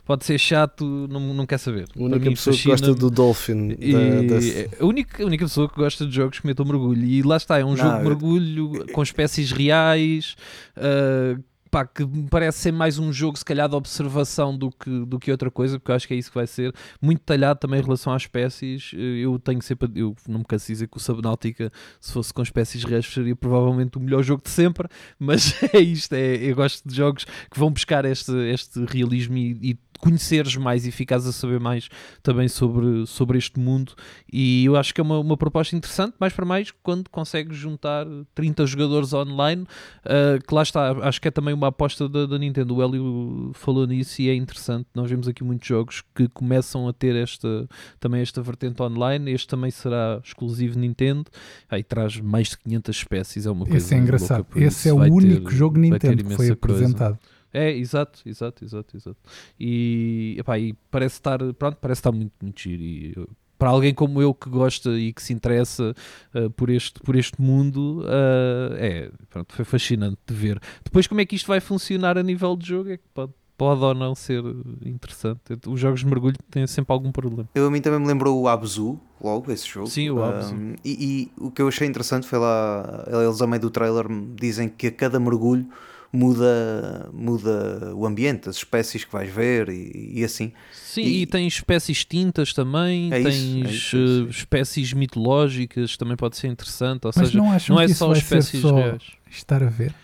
[0.04, 1.86] pode ser chato, não, não quer saber.
[1.96, 3.76] A única pessoa que gosta do Dolphin.
[3.78, 4.44] E, da, da...
[4.44, 7.04] É a, única, a única pessoa que gosta de jogos que metam mergulho.
[7.04, 10.34] E lá está, é um não, jogo de mergulho com espécies reais.
[10.76, 11.40] Uh,
[11.72, 15.18] pá, que me parece ser mais um jogo, se calhar, de observação do que, do
[15.18, 16.74] que outra coisa, porque eu acho que é isso que vai ser.
[17.00, 18.90] Muito detalhado também em relação às espécies.
[18.94, 22.42] Eu tenho sempre, eu não me canso de dizer que o Subnautica, se fosse com
[22.42, 24.86] espécies reais, seria provavelmente o melhor jogo de sempre,
[25.18, 26.12] mas é isto.
[26.12, 30.84] É, eu gosto de jogos que vão buscar este, este realismo e, e conheceres mais
[30.84, 31.88] e ficares a saber mais
[32.24, 33.92] também sobre, sobre este mundo.
[34.30, 38.04] E eu acho que é uma, uma proposta interessante, mais para mais, quando consegues juntar
[38.34, 42.36] 30 jogadores online, uh, que lá está, acho que é também uma aposta da, da,
[42.36, 42.74] Nintendo.
[42.74, 44.88] O Hélio falou nisso e é interessante.
[44.92, 47.68] Nós vemos aqui muitos jogos que começam a ter esta,
[48.00, 49.30] também esta vertente online.
[49.30, 51.30] Este também será exclusivo Nintendo.
[51.70, 53.78] Aí traz mais de 500 espécies, é uma coisa.
[53.78, 54.46] Esse é engraçado.
[54.56, 57.16] Esse é o único ter, jogo Nintendo que foi apresentado.
[57.18, 57.31] Coisa.
[57.52, 59.18] É, exato, exato, exato, exato.
[59.58, 62.82] E, epá, e parece estar, pronto, parece estar muito, muito giro.
[62.82, 63.14] E,
[63.62, 65.94] para alguém como eu que gosta e que se interessa
[66.34, 70.60] uh, por, este, por este mundo, uh, é, pronto, foi fascinante de ver.
[70.82, 72.90] Depois, como é que isto vai funcionar a nível de jogo?
[72.90, 74.42] É que pode, pode ou não ser
[74.84, 75.40] interessante.
[75.68, 77.48] Os jogos de mergulho têm sempre algum problema.
[77.54, 79.86] Eu a mim também me lembrou o Abzu, logo, esse jogo.
[79.86, 80.56] Sim, o Abzu.
[80.56, 84.06] Um, e, e, o que eu achei interessante foi lá, eles a meio do trailer
[84.34, 85.68] dizem que a cada mergulho
[86.12, 90.52] muda, muda o ambiente, as espécies que vais ver e, e assim.
[90.72, 94.26] Sim, e, e tens espécies extintas também, é tens isso, é isso, é isso.
[94.30, 97.06] espécies mitológicas, também pode ser interessante.
[97.06, 99.02] Ou Mas seja, não, acham não é que isso só vai espécies ser só reais.
[99.30, 99.94] estar a ver?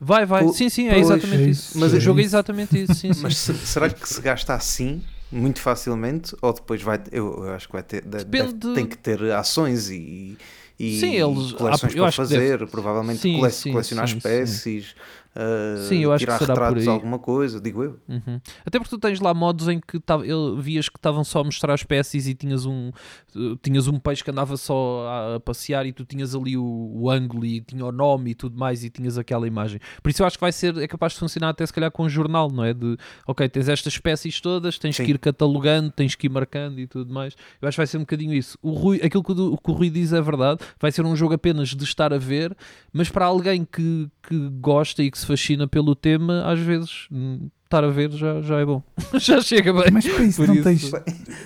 [0.00, 0.44] Vai, vai.
[0.44, 1.70] O- sim, sim, é exatamente é isso.
[1.70, 2.94] isso, Mas é o jogo é exatamente isso.
[2.94, 3.22] Sim, sim.
[3.22, 5.02] Mas se- será que se gasta assim
[5.32, 8.96] muito facilmente ou depois vai eu, eu acho que vai ter de- deve- tem que
[8.96, 10.36] ter ações e,
[10.78, 14.18] e Sim, eles- coleções eu para fazer deve- provavelmente Sim, cole- sim, colecionar sim, sim.
[14.18, 14.94] espécies
[15.88, 16.94] Sim, eu acho que tirar será por retratos aí.
[16.94, 18.40] alguma coisa digo eu Uhum.
[18.64, 21.44] Até porque tu tens lá modos em que tava, eu, vias que estavam só a
[21.44, 22.90] mostrar espécies e tinhas um,
[23.34, 26.64] uh, tinhas um peixe que andava só a, a passear e tu tinhas ali o,
[26.94, 29.80] o ângulo e tinha o nome e tudo mais e tinhas aquela imagem.
[30.02, 32.04] Por isso eu acho que vai ser, é capaz de funcionar até se calhar com
[32.04, 32.72] um jornal, não é?
[32.72, 35.04] De, ok, tens estas espécies todas, tens Sim.
[35.04, 37.34] que ir catalogando, tens que ir marcando e tudo mais.
[37.60, 38.58] Eu acho que vai ser um bocadinho isso.
[38.62, 41.16] O Rui, aquilo que o, o que o Rui diz é verdade, vai ser um
[41.16, 42.56] jogo apenas de estar a ver,
[42.92, 47.50] mas para alguém que, que gosta e que se fascina pelo tema, às vezes hum,
[47.66, 48.82] estar a ver já, já é bom.
[49.18, 49.90] já chega bem.
[49.92, 50.92] Mas para isso Por não isso- tens,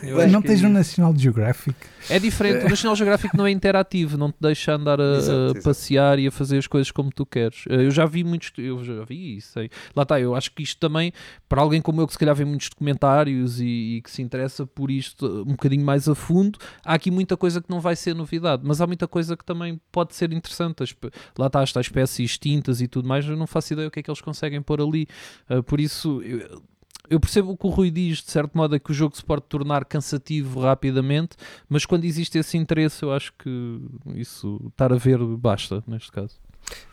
[0.03, 0.71] Eu não tens é um.
[0.71, 1.77] National Geographic.
[2.09, 5.45] É diferente, o National Geographic não é interativo, não te deixa andar a, Exato, a
[5.47, 5.63] exato.
[5.63, 7.65] passear e a fazer as coisas como tu queres.
[7.69, 9.53] Eh, Eu já vi muitos, eu já vi isso.
[9.53, 9.71] sei.
[9.95, 11.13] Lá está, eu acho que isto também,
[11.49, 14.67] para alguém como eu que se calhar vê muitos documentários e, e que se interessa
[14.67, 18.15] por isto um bocadinho mais a fundo, há aqui muita coisa que não vai ser
[18.15, 20.83] novidade, mas há muita coisa que também pode ser interessante.
[20.83, 20.95] As
[21.39, 24.03] Lá está, estas espécies extintas e tudo mais, eu não faço ideia o que é
[24.03, 25.07] que eles conseguem pôr ali.
[25.49, 26.63] Eh, Por isso, eu,
[27.09, 29.25] eu percebo o que o Rui diz, de certo modo, é que o jogo se
[29.25, 31.37] pode tornar cansativo rapidamente,
[31.69, 33.81] mas quando existe esse interesse, eu acho que
[34.15, 36.35] isso, estar a ver, basta, neste caso.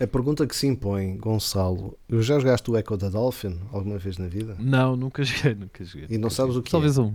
[0.02, 4.18] A pergunta que se impõe, Gonçalo, eu já jogaste o Echo da Dolphin alguma vez
[4.18, 4.56] na vida?
[4.60, 6.08] Não, nunca joguei, nunca joguei.
[6.10, 7.14] E não sabes o que Talvez um,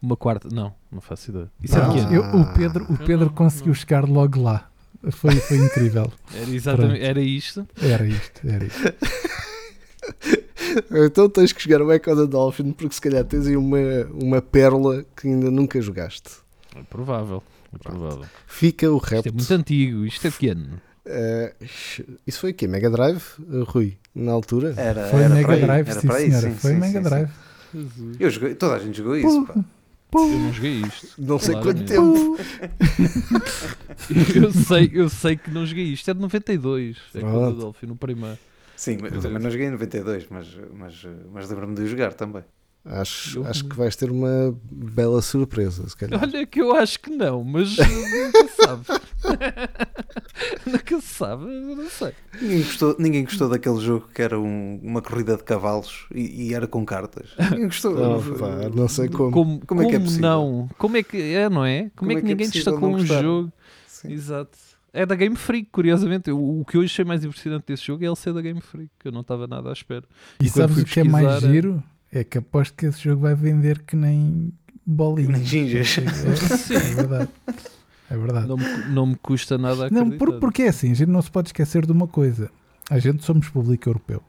[0.00, 1.50] uma quarta, não, não faço ideia.
[1.62, 1.84] Isso Não.
[1.84, 2.12] é pequeno.
[2.14, 3.74] Eu- o Pedro, o Pedro não- conseguiu não.
[3.74, 4.68] chegar logo lá.
[5.10, 6.12] Foi, foi incrível.
[6.34, 7.04] Era exatamente, Pronto.
[7.10, 7.66] era isto.
[7.80, 8.82] Era isto, era isto.
[11.06, 13.78] Então tens que jogar o Echo da Dolphin porque se calhar tens aí uma,
[14.12, 16.30] uma pérola que ainda nunca jogaste.
[16.74, 17.42] É provável,
[17.74, 18.24] é provável.
[18.46, 19.34] Fica o Isto é repto.
[19.34, 20.80] muito antigo, isto é pequeno.
[21.04, 21.54] Eh,
[22.26, 22.66] isso foi o quê?
[22.66, 23.98] Mega Drive, eh, Rui?
[24.14, 24.72] Na altura?
[24.76, 26.48] era, Foi era Mega Drive, era sim para aí, senhora.
[26.50, 27.10] sim, Foi sim, Mega sim, sim.
[27.10, 27.30] Drive.
[28.20, 29.54] eu joguei toda a gente jogou isso pá.
[30.14, 31.08] Eu não joguei isto.
[31.18, 31.88] Não sei quanto Claramente.
[31.88, 32.36] tempo.
[34.34, 36.10] Eu sei, eu sei que não joguei isto.
[36.10, 36.96] É de 92.
[37.14, 37.44] É com o.
[37.44, 38.38] Adolfo no primeiro.
[38.82, 42.42] Sim, mas eu também não joguei em 92 mas, mas, mas lembro-me de jogar também
[42.84, 46.20] Acho, Eu- acho que vais ter uma bela surpresa, se calhar.
[46.20, 48.84] Olha que eu acho que não, mas nunca se sabe.
[50.66, 52.12] nunca se sabe, eu não sei.
[52.40, 56.54] Ninguém gostou, ninguém gostou daquele jogo que era um- uma corrida de cavalos e, e
[56.54, 57.30] era com cartas.
[57.38, 57.92] Ninguém gostou.
[58.02, 59.30] Oh, pá, não sei como.
[59.30, 60.28] Como, Como é que é como possível?
[60.28, 60.68] não?
[60.76, 61.90] Como é que é, não é?
[61.94, 63.52] Como, é que ninguém possível destacou não um jogo?
[63.86, 64.12] Sim.
[64.12, 64.58] Exato.
[64.92, 66.30] É da Game Freak, curiosamente.
[66.30, 68.90] O, o que eu achei mais impressionante desse jogo é ele ser da Game Freak,
[68.98, 70.04] que eu não estava nada à espera.
[70.38, 71.82] E quando sabes o que é mais é- giro?
[72.14, 74.52] É que aposto que esse jogo vai vender que nem
[74.84, 75.30] bolinha.
[75.30, 75.96] Nem gingas.
[75.96, 77.28] É, é verdade.
[78.10, 78.46] É verdade.
[78.46, 80.18] Não me, não me custa nada Não, acreditar.
[80.18, 82.50] por, porque é assim, a gente não se pode esquecer de uma coisa.
[82.90, 84.22] A gente somos público europeu.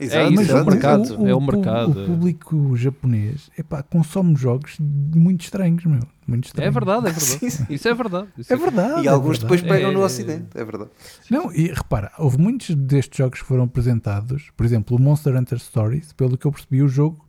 [0.00, 1.26] Exato, isso, é o mercado, exato.
[1.28, 2.02] é o pu- mercado, é.
[2.02, 6.00] O público japonês epá, consome jogos muito estranhos, meu.
[6.26, 6.74] Muito É estranhos.
[6.74, 7.20] verdade, é verdade.
[7.38, 7.66] Sim, sim.
[7.68, 8.28] Isso é verdade.
[8.38, 9.02] Isso É verdade.
[9.02, 9.42] E é alguns verdade.
[9.42, 10.90] depois pegam no É- Ocidente, é verdade.
[11.30, 14.50] Não, e repara, houve muitos destes jogos que foram apresentados.
[14.56, 17.24] Por exemplo, o Monster Hunter Stories, pelo que eu percebi, o jogo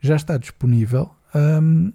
[0.00, 1.90] já está disponível ahm,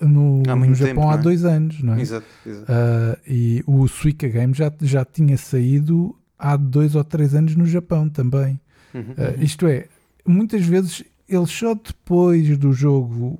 [0.00, 1.18] no, no Japão tempo, há é?
[1.18, 2.00] dois anos, não é?
[2.00, 2.66] Exato, exato.
[2.72, 7.66] Ah, e o Suica Game já, já tinha saído há dois ou três anos no
[7.66, 8.60] Japão também.
[8.96, 9.14] Uhum.
[9.16, 9.86] Ah, isto é,
[10.26, 13.38] muitas vezes eles só depois do jogo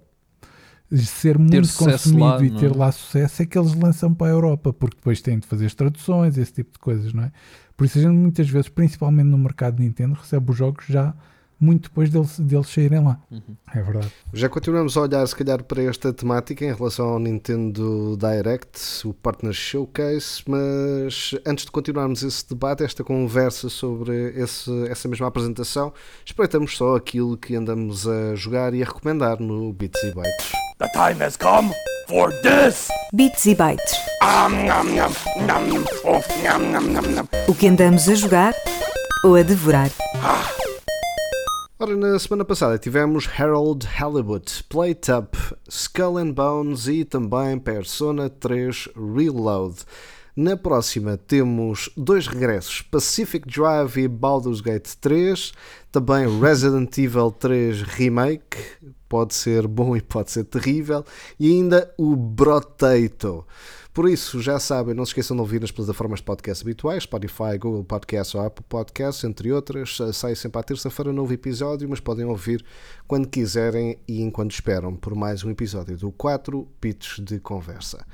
[0.94, 2.74] ser muito consumido lá, e ter é?
[2.74, 5.74] lá sucesso é que eles lançam para a Europa, porque depois têm de fazer as
[5.74, 7.32] traduções, esse tipo de coisas, não é?
[7.76, 11.14] Por isso a gente muitas vezes, principalmente no mercado Nintendo, recebe os jogos já
[11.58, 13.18] muito depois deles, deles saírem lá.
[13.30, 13.56] Uhum.
[13.74, 14.12] É verdade.
[14.34, 19.14] Já continuamos a olhar, se calhar, para esta temática em relação ao Nintendo Direct, o
[19.14, 25.92] Partner Showcase, mas antes de continuarmos esse debate, esta conversa sobre esse- essa mesma apresentação,
[26.24, 30.52] espreitamos só aquilo que andamos a jogar e a recomendar no Bits e Bytes.
[30.78, 31.70] The time has come
[32.06, 32.88] for this.
[33.14, 33.94] Bits e Bytes.
[37.48, 38.54] O que andamos a jogar
[39.24, 39.90] ou a devorar.
[41.78, 45.36] Ora, na semana passada tivemos Harold Halibut, Plate Up,
[45.68, 49.84] Skull and Bones e também Persona 3 Reload.
[50.34, 55.52] Na próxima temos dois regressos: Pacific Drive e Baldur's Gate 3,
[55.92, 58.56] também Resident Evil 3 Remake,
[59.06, 61.04] pode ser bom e pode ser terrível,
[61.38, 63.46] e ainda o Brotato.
[63.96, 67.56] Por isso, já sabem, não se esqueçam de ouvir nas plataformas de podcast habituais, Spotify,
[67.58, 69.96] Google Podcasts ou Apple Podcasts, entre outras.
[70.12, 72.62] Sai sempre à terça-feira um novo episódio, mas podem ouvir
[73.08, 78.04] quando quiserem e enquanto esperam por mais um episódio do 4 Pits de Conversa.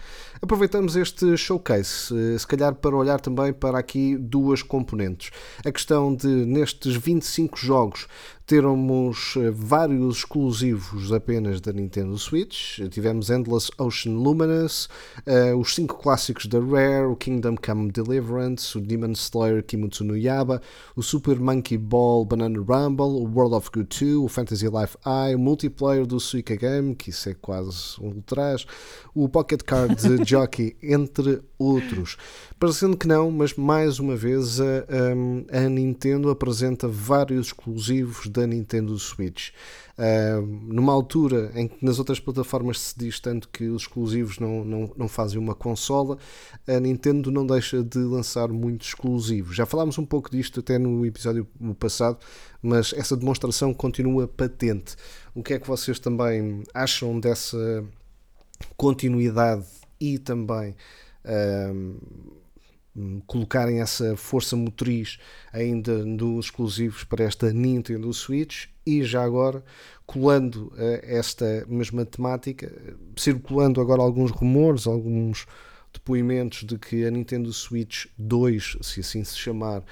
[0.40, 5.32] Aproveitamos este showcase, eh, se calhar para olhar também para aqui duas componentes.
[5.66, 8.06] A questão de, nestes 25 jogos,
[8.46, 12.80] termos eh, vários exclusivos apenas da Nintendo Switch.
[12.90, 14.88] Tivemos Endless Ocean Luminous,
[15.26, 20.16] uh, os cinco clássicos da Rare, o Kingdom Come Deliverance, o Demon Slayer Kimetsu no
[20.16, 20.60] Yaba,
[20.96, 25.34] o Super Monkey Ball Banana Rumble, o World of Good 2, o Fantasy Life Eye,
[25.34, 28.66] o multiplayer do Suika Game, que isso é quase um ultraje,
[29.14, 32.16] o Pocket Card Jockey, entre outros.
[32.58, 34.64] Parecendo que não, mas mais uma vez a,
[35.52, 39.50] a, a Nintendo apresenta vários exclusivos da Nintendo Switch.
[39.98, 40.40] Uh,
[40.72, 44.90] numa altura em que nas outras plataformas se diz tanto que os exclusivos não, não,
[44.96, 46.16] não fazem uma consola,
[46.66, 49.54] a Nintendo não deixa de lançar muitos exclusivos.
[49.54, 51.46] Já falámos um pouco disto até no episódio
[51.78, 52.18] passado,
[52.62, 54.96] mas essa demonstração continua patente.
[55.34, 57.84] O que é que vocês também acham dessa
[58.76, 59.66] continuidade
[60.00, 60.74] e também.
[63.26, 65.18] Colocarem essa força motriz
[65.50, 69.64] ainda dos exclusivos para esta Nintendo Switch e já agora
[70.04, 72.70] colando uh, esta mesma temática,
[73.16, 75.46] circulando agora alguns rumores, alguns
[75.92, 79.82] depoimentos de que a Nintendo Switch 2, se assim se chamar,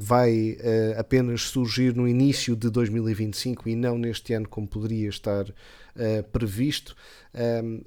[0.00, 5.44] vai uh, apenas surgir no início de 2025 e não neste ano como poderia estar
[5.48, 6.96] uh, previsto.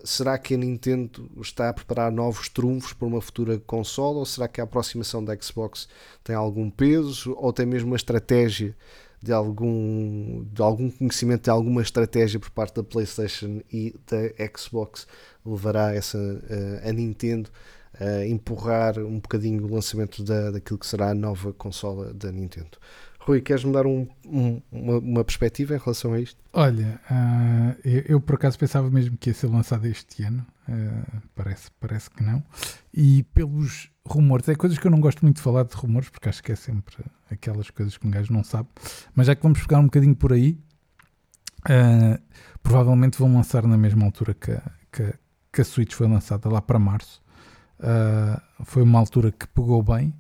[0.03, 4.47] Será que a Nintendo está a preparar novos trunfos para uma futura consola ou será
[4.47, 5.87] que a aproximação da Xbox
[6.23, 8.75] tem algum peso ou tem mesmo uma estratégia
[9.21, 15.07] de algum, de algum conhecimento de alguma estratégia por parte da PlayStation e da Xbox
[15.45, 17.49] levará essa, uh, a Nintendo
[17.99, 22.77] a empurrar um bocadinho o lançamento da, daquilo que será a nova consola da Nintendo.
[23.19, 26.39] Rui, queres me dar um, um, uma, uma, perspectiva em relação a isto?
[26.53, 31.21] Olha, uh, eu, eu, por acaso pensava mesmo que ia ser lançado este ano, uh,
[31.33, 32.43] parece, parece que não.
[32.93, 36.29] E pelos rumores, é coisas que eu não gosto muito de falar de rumores, porque
[36.29, 36.97] acho que é sempre
[37.31, 38.69] aquelas coisas que um gajo não sabe.
[39.15, 40.59] Mas já que vamos pegar um bocadinho por aí,
[41.67, 42.21] uh,
[42.61, 44.55] provavelmente vão lançar na mesma altura que,
[44.91, 45.13] que,
[45.55, 47.21] que a Switch foi lançada, lá para março.
[48.65, 50.13] foi uma altura que pegou bem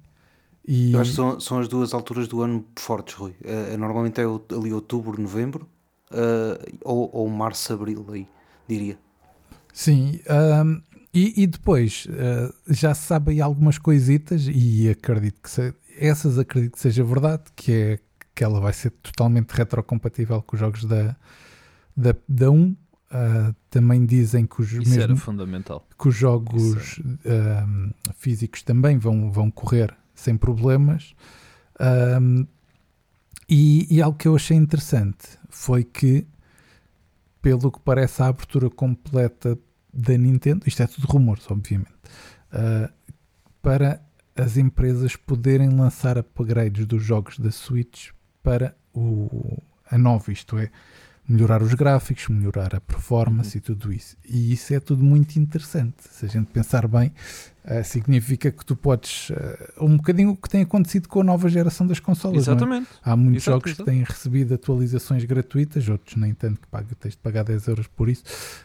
[0.67, 0.93] e...
[0.93, 3.35] Eu acho que são, são as duas alturas do ano fortes, Rui.
[3.41, 5.67] Uh, normalmente é ali outubro, novembro,
[6.11, 8.27] uh, ou, ou março, abril, aí,
[8.67, 8.97] diria.
[9.71, 10.19] Sim,
[10.65, 10.81] um,
[11.13, 16.39] e, e, depois uh, já se sabe aí algumas coisitas, e acredito que se, essas
[16.39, 17.99] acredito que seja verdade, que é
[18.33, 21.15] que ela vai ser totalmente retrocompatível com os jogos da,
[21.95, 22.75] da, da 1.
[23.11, 25.15] Uh, também dizem que os, mesmo,
[25.97, 26.99] que os jogos
[28.15, 31.13] físicos também vão, vão correr sem problemas.
[31.79, 32.47] Um,
[33.47, 36.25] e, e, algo que eu achei interessante foi que,
[37.41, 39.57] pelo que parece, a abertura completa
[39.93, 41.91] da Nintendo, isto é tudo rumores, obviamente,
[42.51, 42.91] uh,
[43.61, 44.01] para
[44.35, 48.09] as empresas poderem lançar upgrades dos jogos da Switch
[48.43, 50.69] para o, a nova, isto é,
[51.27, 53.57] melhorar os gráficos, melhorar a performance uhum.
[53.57, 54.15] e tudo isso.
[54.23, 55.95] E isso é tudo muito interessante.
[56.09, 57.11] Se a gente pensar bem,
[57.65, 59.31] uh, significa que tu podes.
[59.31, 62.47] Uh, um bocadinho o que tem acontecido com a nova geração das consolas.
[62.47, 62.51] É?
[62.51, 62.87] Exatamente.
[63.05, 63.09] É?
[63.09, 67.11] Há muitos Exato, jogos que têm recebido atualizações gratuitas, outros nem tanto que paga, tens
[67.11, 68.23] de pagar 10 euros por isso.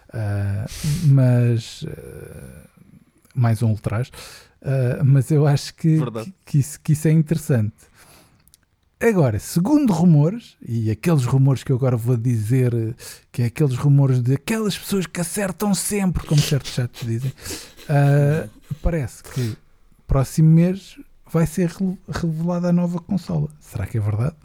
[0.08, 1.84] Uh, mas.
[3.34, 4.10] mais um ultraje.
[5.04, 7.90] mas eu acho que, que, que, isso, que isso é interessante.
[9.00, 12.94] Agora, segundo rumores, e aqueles rumores que eu agora vou dizer,
[13.32, 17.32] que é aqueles rumores de aquelas pessoas que acertam sempre, como certos chats dizem,
[17.88, 18.50] uh,
[18.82, 19.56] parece que
[20.06, 20.98] próximo mês
[21.32, 21.72] vai ser
[22.10, 23.48] revelada a nova consola.
[23.58, 24.36] Será que é verdade?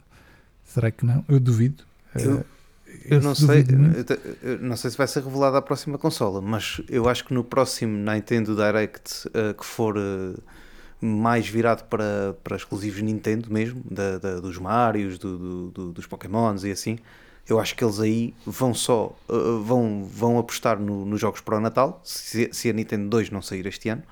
[0.64, 1.22] Será que não?
[1.28, 1.84] Eu duvido.
[2.14, 2.44] Ah, eu,
[3.04, 3.62] eu não sei,
[4.42, 7.44] eu não sei se vai ser revelada a próxima consola, mas eu acho que no
[7.44, 10.42] próximo Nintendo Direct uh, que for uh,
[11.00, 16.06] mais virado para, para exclusivos Nintendo mesmo, da, da dos Marios, do, do, do, dos
[16.06, 16.98] Pokémons e assim.
[17.48, 21.56] Eu acho que eles aí vão só uh, vão, vão apostar no, nos jogos para
[21.56, 24.02] o Natal, se, se a Nintendo 2 não sair este ano,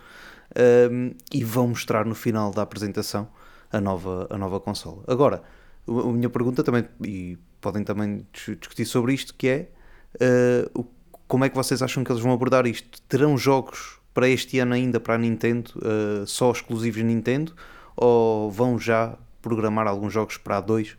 [0.50, 3.28] uh, e vão mostrar no final da apresentação
[3.72, 5.02] a nova, a nova consola.
[5.08, 5.42] Agora,
[5.88, 9.68] a minha pergunta também, e podem também discutir sobre isto, que é
[10.74, 10.86] uh,
[11.26, 13.00] como é que vocês acham que eles vão abordar isto?
[13.02, 17.52] Terão jogos para este ano ainda para a Nintendo, uh, só exclusivos Nintendo,
[17.96, 20.96] ou vão já programar alguns jogos para a 2 uh,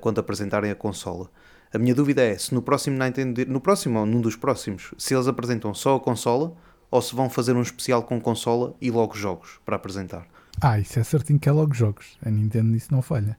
[0.00, 1.30] quando apresentarem a consola?
[1.72, 5.14] A minha dúvida é se no próximo Nintendo, no próximo ou num dos próximos, se
[5.14, 6.54] eles apresentam só a consola
[6.90, 10.24] ou se vão fazer um especial com consola e logo jogos para apresentar.
[10.60, 12.16] Ah, isso é certinho que é logo jogos.
[12.24, 13.36] A Nintendo nisso não falha.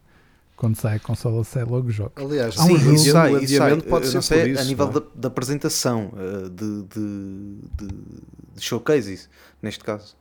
[0.55, 2.23] Quando sai a consola, sai logo jogos.
[2.23, 3.81] Aliás, Sim, um isso sai, o isso sai.
[3.81, 4.93] pode ser sei, isso, a nível é?
[4.93, 7.87] da, da, apresentação, eh, de, de, de,
[8.55, 9.29] de showcases,
[9.61, 10.15] neste caso.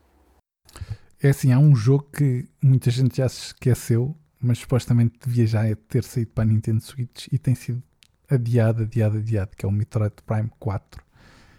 [1.23, 5.63] É assim, há um jogo que muita gente já se esqueceu, mas supostamente devia já
[5.89, 7.83] ter saído para a Nintendo Switch e tem sido
[8.29, 11.03] adiado, adiado, adiado, que é o Metroid Prime 4.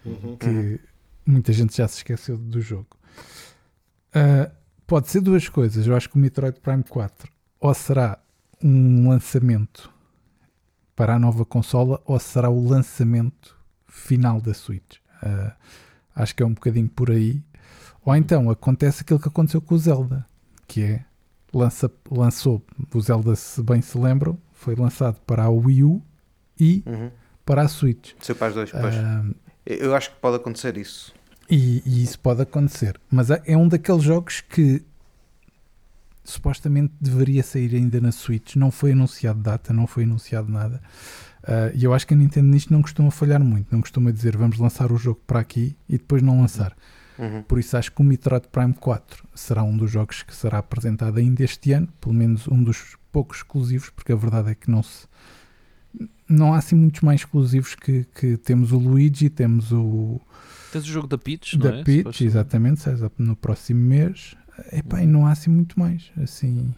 [0.06, 0.36] Uhum.
[0.38, 0.80] Que
[1.26, 2.90] muita gente já se esqueceu do jogo.
[4.10, 4.52] Uh,
[4.86, 5.88] pode ser duas coisas.
[5.88, 8.20] Eu acho que o Metroid Prime 4 ou será
[8.66, 9.94] um lançamento
[10.96, 13.56] para a nova consola ou será o lançamento
[13.88, 14.98] final da Switch.
[15.22, 15.52] Uh,
[16.16, 17.44] acho que é um bocadinho por aí.
[18.04, 20.26] Ou então acontece aquilo que aconteceu com o Zelda,
[20.68, 21.06] que é
[21.54, 26.02] lança, lançou o Zelda, se bem se lembram, foi lançado para a Wii U
[26.60, 27.12] e uhum.
[27.46, 28.14] para a Switch.
[28.20, 28.96] Seu para as dois, pois.
[28.96, 29.36] Uh,
[29.66, 31.14] Eu acho que pode acontecer isso.
[31.48, 33.00] E, e, isso pode acontecer.
[33.12, 34.84] Mas é, é um daqueles jogos que
[36.32, 38.56] supostamente deveria sair ainda na Switch.
[38.56, 40.82] Não foi anunciado data, não foi anunciado nada.
[41.44, 43.68] Uh, e eu acho que a Nintendo nisto não costuma falhar muito.
[43.72, 46.76] Não costuma dizer vamos lançar o jogo para aqui e depois não lançar.
[47.18, 47.44] Uhum.
[47.44, 51.18] Por isso acho que o Metroid Prime 4 será um dos jogos que será apresentado
[51.18, 51.88] ainda este ano.
[52.02, 55.08] Pelo menos um dos poucos exclusivos, porque a verdade é que não se
[56.28, 60.20] não há assim muitos mais exclusivos que, que temos o Luigi, temos o
[60.72, 61.84] Tens o jogo da Peach, da não é?
[61.84, 64.36] Peach, exatamente, sai no próximo mês.
[64.72, 66.74] Epá, e não há assim muito mais, assim,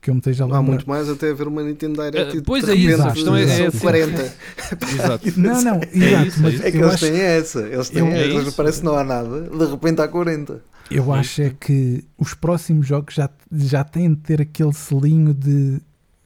[0.00, 2.40] que eu me esteja a Não há muito mais até haver uma Nintendo Direct Uh,
[2.40, 4.34] e pois de é isso, a questão é- é- 40.
[4.92, 5.40] Exato.
[5.40, 6.62] Não, não, exato, isso, é mas isso.
[6.66, 7.60] É que eu eles acho, têm essa.
[7.60, 8.16] Eles têm eu- essa.
[8.16, 8.56] É Eles isso.
[8.56, 9.42] parece que não há nada.
[9.42, 10.62] De repente há 40.
[10.90, 15.80] eu acho é que os próximos jogos já, já têm de ter aquele selinho de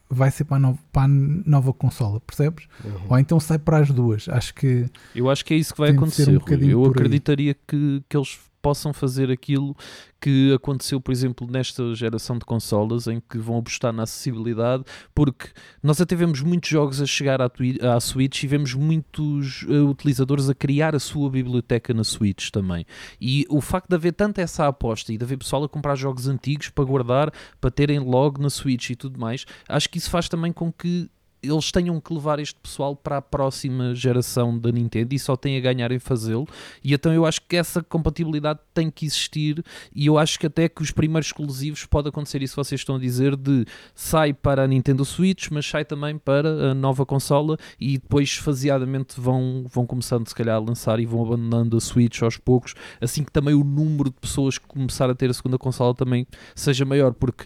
[0.09, 2.65] vai ser para a nova, para a nova consola, percebes?
[2.83, 2.91] Uhum.
[3.09, 4.27] Ou então sai para as duas.
[4.29, 6.29] Acho que Eu acho que é isso que vai acontecer.
[6.29, 9.75] um eu acreditaria que, que eles possam fazer aquilo
[10.19, 14.83] que aconteceu, por exemplo, nesta geração de consolas, em que vão apostar na acessibilidade,
[15.13, 15.49] porque
[15.81, 20.55] nós até vemos muitos jogos a chegar à, Switch e vemos muitos eh, utilizadores a
[20.55, 22.85] criar a sua biblioteca na Switch também.
[23.21, 26.27] E o facto de haver tanta essa aposta e de haver pessoal a comprar jogos
[26.27, 27.31] antigos para guardar,
[27.61, 31.09] para terem logo na Switch e tudo mais, acho que isso faz também com que
[31.41, 35.57] eles tenham que levar este pessoal para a próxima geração da Nintendo e só têm
[35.57, 36.47] a ganhar em fazê-lo.
[36.83, 39.63] E então eu acho que essa compatibilidade tem que existir.
[39.95, 42.99] E eu acho que até que os primeiros exclusivos pode acontecer isso, vocês estão a
[42.99, 47.97] dizer, de sai para a Nintendo Switch, mas sai também para a nova consola e
[47.97, 52.37] depois faseadamente vão, vão começando se calhar a lançar e vão abandonando a Switch aos
[52.37, 55.93] poucos, assim que também o número de pessoas que começar a ter a segunda consola
[55.93, 56.25] também
[56.55, 57.45] seja maior, porque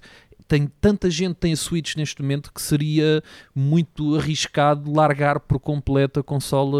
[0.51, 3.23] tem tanta gente tem a Switch neste momento que seria
[3.55, 6.77] muito arriscado largar por completo a consola,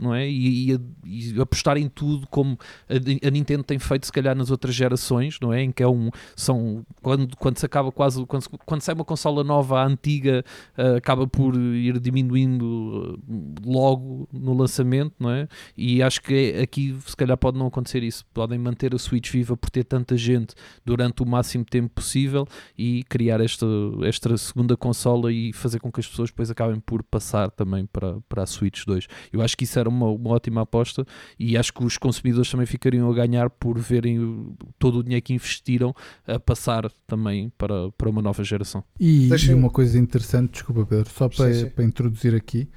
[0.00, 0.28] não é?
[0.30, 2.56] E, e- e apostar em tudo como
[2.88, 5.62] a, a Nintendo tem feito se calhar nas outras gerações, não é?
[5.64, 9.42] Em que é um são quando, quando se acaba quase quando, quando sai uma consola
[9.42, 10.44] nova, a antiga
[10.76, 15.48] ah, acaba por ir diminuindo ah, logo no lançamento, não é?
[15.76, 18.24] E acho que é- aqui se calhar pode não acontecer isso.
[18.32, 20.54] Podem manter a Switch viva por ter tanta gente
[20.84, 22.46] durante o máximo tempo possível
[22.78, 23.66] e criar esta,
[24.04, 28.20] esta segunda consola e fazer com que as pessoas depois acabem por passar também para,
[28.28, 29.06] para a Switch 2.
[29.32, 31.06] Eu acho que isso era uma, uma ótima aposta
[31.38, 35.32] e acho que os consumidores também ficariam a ganhar por verem todo o dinheiro que
[35.32, 35.94] investiram
[36.26, 38.84] a passar também para, para uma nova geração.
[38.98, 41.70] E, Deixa e uma coisa interessante, desculpa Pedro, só para, Sim, sim.
[41.70, 42.68] para introduzir aqui,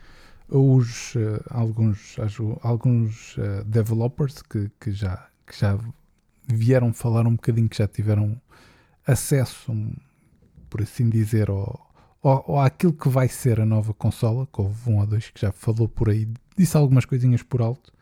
[0.48, 5.80] os, eh, alguns, acho, alguns eh, developers que, que, já, que já
[6.46, 8.40] vieram falar um bocadinho, que já tiveram
[9.08, 9.94] acesso, um,
[10.72, 11.92] por assim dizer, ao,
[12.24, 15.42] ao, ao àquilo que vai ser a nova consola, que houve um ou dois que
[15.42, 17.94] já falou por aí, disse algumas coisinhas por alto,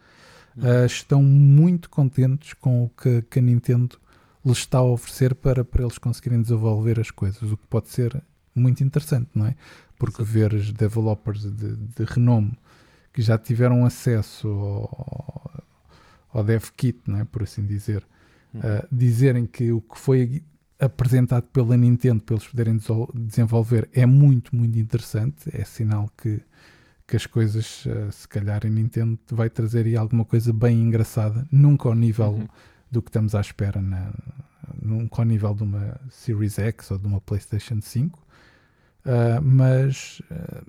[0.61, 3.99] eh, estão muito contentes com o que, que a Nintendo
[4.45, 8.21] lhes está a oferecer para, para eles conseguirem desenvolver as coisas, o que pode ser
[8.53, 9.55] muito interessante, não é?
[9.97, 12.53] Porque ver os developers de, de renome
[13.11, 15.63] que já tiveram acesso ao,
[16.31, 17.25] ao dev kit, não é?
[17.25, 18.05] por assim dizer,
[18.53, 20.43] uh, dizerem que o que foi
[20.79, 22.79] apresentado pela Nintendo para eles poderem
[23.13, 25.49] desenvolver é muito, muito interessante.
[25.53, 26.41] É sinal que,
[27.07, 31.47] que as coisas, uh, se calhar, a Nintendo vai trazer aí alguma coisa bem engraçada,
[31.51, 32.47] nunca ao nível Uhum.
[32.91, 34.11] do que estamos à espera, na,
[34.81, 38.29] nunca ao nível de uma Series X ou de uma PlayStation 5,
[39.05, 40.65] Uh, mas, uh,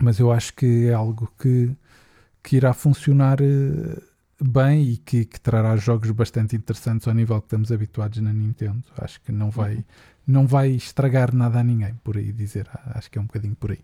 [0.00, 1.74] mas eu acho que é algo que,
[2.42, 4.02] que irá funcionar uh,
[4.40, 8.82] bem e que, que, trará jogos bastante interessantes ao nível que estamos habituados na Nintendo.
[8.96, 9.84] Acho que não vai, uhum.
[10.26, 12.68] não vai estragar nada a ninguém, por aí dizer.
[12.94, 13.80] Acho que é um bocadinho por aí.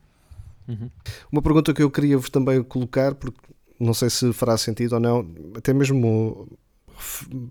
[0.69, 0.91] Uhum.
[1.31, 3.39] Uma pergunta que eu queria vos também colocar, porque
[3.79, 6.49] não sei se fará sentido ou não, até mesmo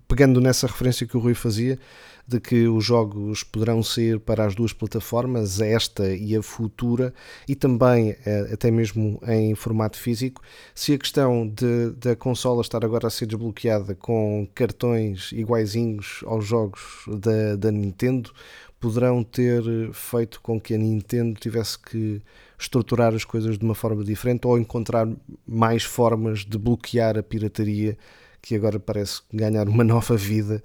[0.08, 1.78] pegando nessa referência que o Rui fazia,
[2.26, 7.12] de que os jogos poderão ser para as duas plataformas, esta e a futura,
[7.46, 10.42] e também eh, até mesmo em formato físico.
[10.74, 16.46] Se a questão de, da consola estar agora a ser desbloqueada com cartões iguaizinhos aos
[16.46, 18.32] jogos da, da Nintendo,
[18.80, 22.20] poderão ter feito com que a Nintendo tivesse que
[22.58, 25.08] estruturar as coisas de uma forma diferente ou encontrar
[25.46, 27.96] mais formas de bloquear a pirataria
[28.44, 30.62] que agora parece ganhar uma nova vida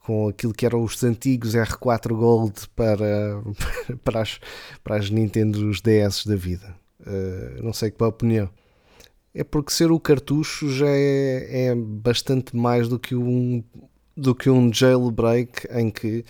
[0.00, 3.42] com aquilo que eram os antigos R4 Gold para,
[4.04, 4.38] para, as,
[4.84, 6.76] para as Nintendo DS da vida.
[7.00, 8.50] Uh, não sei qual a opinião.
[9.34, 13.64] É porque ser o cartucho já é, é bastante mais do que um,
[14.14, 16.24] do que um jailbreak em que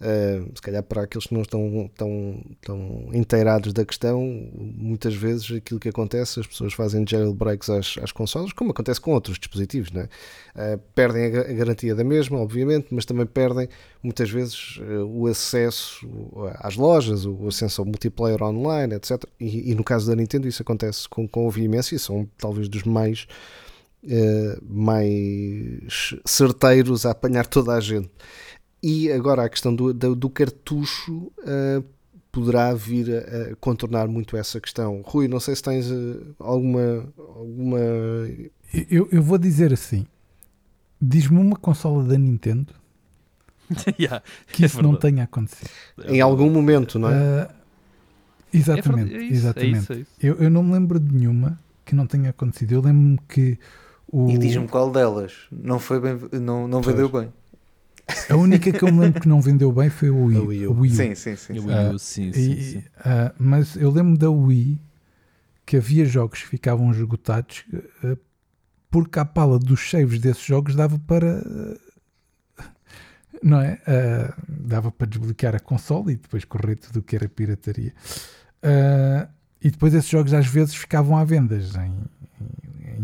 [0.00, 4.22] Uh, se calhar para aqueles que não estão tão, tão inteirados da questão,
[4.54, 9.12] muitas vezes aquilo que acontece, as pessoas fazem jailbreaks às, às consolas, como acontece com
[9.12, 10.04] outros dispositivos, é?
[10.74, 13.68] uh, perdem a, a, garantia da mesma, obviamente, mas também perdem
[14.00, 16.06] muitas vezes uh, o acesso
[16.60, 19.24] às lojas, o acesso ao multiplayer online, etc.
[19.40, 22.84] E, e, no caso da Nintendo isso acontece com, com veemência e são talvez dos
[22.84, 23.26] mais,
[24.62, 28.08] mais certeiros a apanhar toda a gente.
[28.82, 31.84] E agora a questão do, do, do cartucho uh,
[32.30, 35.02] poderá vir a, a, contornar muito essa questão.
[35.04, 37.12] Rui, não sei se tens uh, alguma.
[37.16, 37.78] alguma...
[38.90, 40.06] Eu, eu vou dizer assim:
[41.00, 42.72] diz-me uma consola da Nintendo
[43.98, 44.22] yeah,
[44.52, 45.70] que isso é não tenha acontecido.
[46.06, 47.44] Em algum momento, não é?
[47.44, 47.48] Uh,
[48.52, 49.76] exatamente, é, é isso, exatamente.
[49.76, 50.10] É isso, é isso.
[50.20, 52.72] Eu, eu não me lembro de nenhuma que não tenha acontecido.
[52.72, 53.58] Eu lembro-me que
[54.10, 54.30] o...
[54.30, 57.32] E diz-me qual delas não foi bem, não, não vendeu bem.
[58.30, 60.80] A única que eu me lembro que não vendeu bem foi o Wii, Wii, U.
[60.80, 60.94] Wii U.
[60.94, 61.58] Sim, sim, sim.
[61.58, 62.78] Uh, Wii U, sim, sim, e, sim.
[62.78, 64.80] Uh, mas eu lembro da Wii
[65.66, 67.64] que havia jogos que ficavam esgotados
[68.02, 68.18] uh,
[68.90, 71.42] porque a pala dos saves desses jogos dava para.
[73.42, 73.78] não é?
[74.48, 77.92] dava para desbloquear a console e depois correr tudo o que era pirataria.
[79.62, 81.92] e depois esses jogos às vezes ficavam à vendas em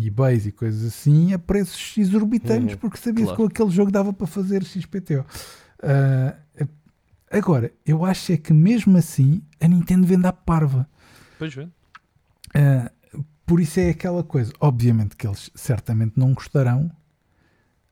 [0.02, 3.36] eBays e coisas assim a preços exorbitantes, uhum, porque sabia-se claro.
[3.36, 5.20] que com aquele jogo dava para fazer XPTO.
[5.20, 6.66] Uh, ah,
[7.30, 10.88] agora, eu acho é que mesmo assim a Nintendo vende à parva.
[11.38, 11.64] Pois vê.
[11.64, 14.52] Uh, por isso é aquela coisa.
[14.60, 16.90] Obviamente que eles certamente não gostarão,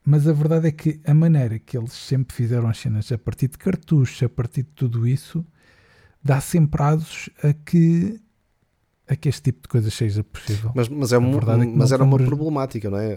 [0.05, 3.48] mas a verdade é que a maneira que eles sempre fizeram as cenas a partir
[3.48, 5.44] de cartuchos, a partir de tudo isso,
[6.22, 8.20] dá sempre asos a que
[9.09, 10.72] a que este tipo de coisas seja possível.
[10.74, 13.16] Mas, mas, é, um, é mas era uma problemática, não é?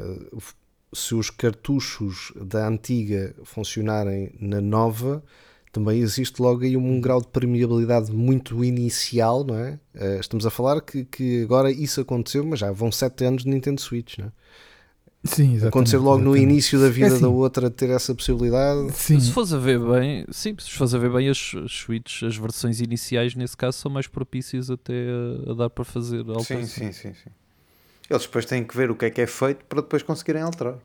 [0.94, 5.24] Se os cartuchos da antiga funcionarem na nova,
[5.72, 9.78] também existe logo aí um grau de permeabilidade muito inicial, não é?
[9.94, 13.50] Eh, estamos a falar que, que agora isso aconteceu, mas já vão sete anos de
[13.50, 14.32] Nintendo Switch, não é?
[15.26, 16.46] Sim, Acontecer logo exatamente.
[16.46, 17.22] no início da vida é assim.
[17.22, 18.92] da outra ter essa possibilidade.
[18.94, 19.20] Sim.
[19.20, 22.38] Se fores a ver bem, sim, se fores a ver bem as, as suítes, as
[22.38, 24.94] versões iniciais nesse caso são mais propícias até
[25.48, 26.70] a, a dar para fazer alterações.
[26.70, 27.30] Sim, sim, sim, sim.
[28.10, 30.78] Eles depois têm que ver o que é que é feito para depois conseguirem alterar.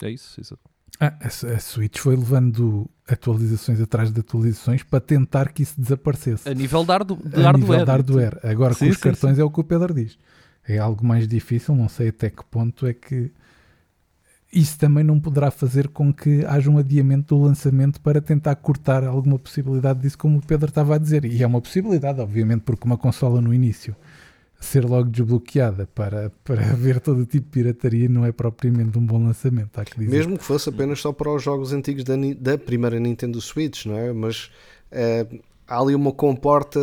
[0.00, 0.62] É isso, exato.
[1.00, 6.48] Ah, a, a Switch foi levando atualizações atrás de atualizações para tentar que isso desaparecesse.
[6.48, 7.58] A nível de, ardu de a hardware.
[7.58, 8.40] Nível de hardware.
[8.44, 9.42] Agora sim, com os sim, cartões sim.
[9.42, 10.16] é o que o Pedro diz.
[10.66, 13.30] É algo mais difícil, não sei até que ponto é que
[14.56, 19.04] isso também não poderá fazer com que haja um adiamento do lançamento para tentar cortar
[19.04, 21.26] alguma possibilidade disso, como o Pedro estava a dizer.
[21.26, 23.94] E é uma possibilidade, obviamente, porque uma consola no início
[24.58, 29.22] ser logo desbloqueada para, para ver todo tipo de pirataria não é propriamente um bom
[29.22, 29.78] lançamento.
[29.84, 33.84] Que Mesmo que fosse apenas só para os jogos antigos da, da primeira Nintendo Switch,
[33.84, 34.10] não é?
[34.14, 34.50] Mas
[34.90, 35.26] é,
[35.68, 36.80] há ali uma comporta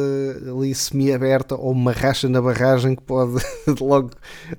[0.47, 3.43] ali semi-aberta ou uma racha na barragem que pode
[3.81, 4.11] logo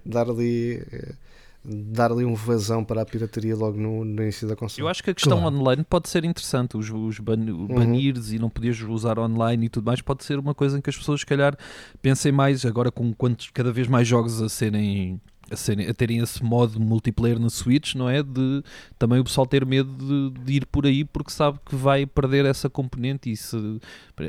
[0.04, 0.82] dar ali.
[0.90, 1.23] É,
[1.64, 4.82] dar ali um vazão para a pirataria logo no, no início da console.
[4.82, 5.56] Eu acho que a questão claro.
[5.56, 7.66] online pode ser interessante, os, os ban uhum.
[7.66, 10.90] banirs e não poderes usar online e tudo mais, pode ser uma coisa em que
[10.90, 11.56] as pessoas se calhar
[12.02, 15.20] pensem mais agora com quantos, cada vez mais jogos a serem
[15.54, 18.22] a, serem- a terem esse modo multiplayer na Switch, não é?
[18.22, 18.62] De
[18.98, 19.90] também o pessoal ter medo
[20.34, 23.56] de, de ir por aí porque sabe que vai perder essa componente e, se,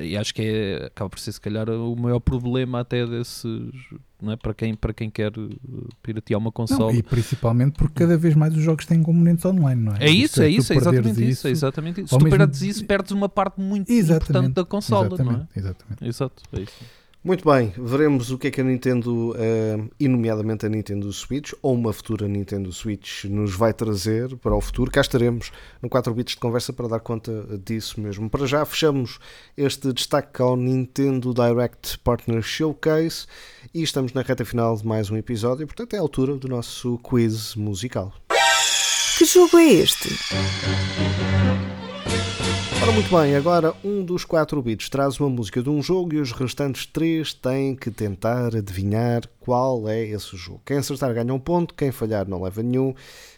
[0.02, 3.46] e acho que é, acaba por ser se calhar o maior problema até desses,
[4.28, 4.36] é?
[4.38, 5.50] Para quem, para quem quer uh,
[6.02, 6.98] piratear uma Não, console.
[6.98, 10.06] e principalmente porque cada vez mais os jogos têm componentes online, não é?
[10.06, 12.10] É isso, é tu isso, é exatamente isso, é exatamente isso.
[12.14, 14.00] Se tu mesmo- perdes isso, perdes uma parte muito importante
[14.30, 15.20] Exatamente, da consola, não é?
[15.20, 16.06] Exatamente, exatamente.
[16.08, 16.74] Exato, é isso.
[17.26, 21.54] Muito bem, veremos o que é que a Nintendo, eh, e nomeadamente a Nintendo Switch,
[21.60, 24.92] ou uma futura Nintendo Switch, nos vai trazer para o futuro.
[24.92, 25.52] Cá estaremos
[25.82, 27.32] no 4 bits de conversa para dar conta
[27.66, 28.30] disso mesmo.
[28.30, 29.18] Para já fechamos
[29.58, 33.26] este destaque ao Nintendo Direct Partner Showcase
[33.74, 37.00] e estamos na reta final de mais um episódio, portanto é a altura do nosso
[37.00, 38.14] quiz musical.
[39.18, 40.10] Que jogo é este?
[42.82, 46.20] Ora, muito bem, agora um dos 4 bits traz uma música de um jogo e
[46.20, 50.62] os restantes 3 têm que tentar adivinhar qual é esse jogo.
[50.66, 52.94] Quem acertar ganha um ponto, quem falhar não leva nenhum.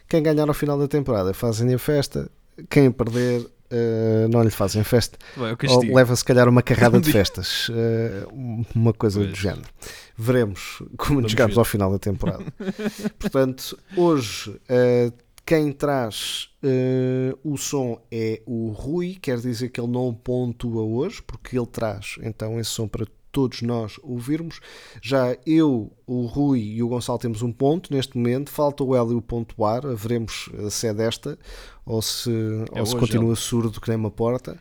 [0.10, 2.30] Quem ganhar ao final da temporada fazem a festa,
[2.70, 5.18] quem perder eh, não lhe fazem festa.
[5.36, 8.26] Vai, é Ou leva se calhar uma carrada de festas, eh,
[8.76, 9.38] uma coisa do Pois.
[9.38, 9.68] género.
[10.18, 11.60] Veremos como Vamos chegamos ver.
[11.60, 12.44] ao final da temporada.
[13.20, 15.12] Portanto, hoje eh,
[15.48, 21.24] quem traz eh, o som é o Rui, quer dizer que ele não pontua hoje,
[21.24, 24.60] porque ele traz então esse som para todos nós ouvirmos.
[25.02, 29.22] Já eu, o Rui e o Gonçalo temos um ponto neste momento, falta o Hélio
[29.22, 31.40] pontuar, veremos se é desta
[31.86, 32.30] ou se,
[32.74, 34.60] É ou se continua surdo que nem uma porta.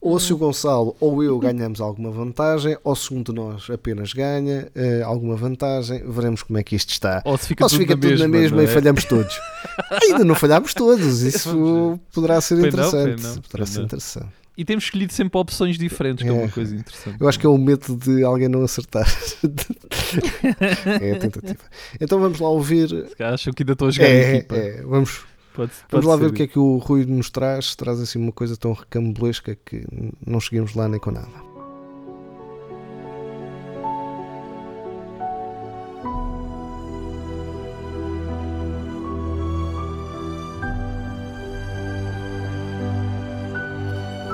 [0.00, 4.12] Ou se o Gonçalo ou eu ganhamos alguma vantagem, ou se um de nós apenas
[4.12, 7.20] ganha eh, alguma vantagem, veremos como é que isto está.
[7.24, 8.68] Ou se fica, Ou se tudo, fica na, tudo mesma, na mesma não e é?
[8.68, 9.34] falhamos todos.
[10.08, 13.20] Ainda não falhámos todos, isso poderá ser não, interessante.
[13.20, 13.84] pois não, poderá ser não.
[13.86, 14.26] interessante.
[14.56, 16.36] E temos escolhido sempre opções diferentes, que é, É.
[16.42, 17.16] uma coisa interessante.
[17.20, 19.06] Eu acho que é o medo de alguém não acertar.
[21.00, 21.58] é a tentativa.
[22.00, 22.88] Então vamos lá ouvir.
[23.20, 24.56] Acham que ainda estou a jogar É, equipa.
[24.56, 25.20] é, vamos,
[25.58, 27.74] Pode, vamos pode lá ser ver o que é que o Rui nos traz.
[27.74, 29.84] Traz assim uma coisa tão recambulesca que
[30.24, 31.26] não cheguemos lá nem com nada.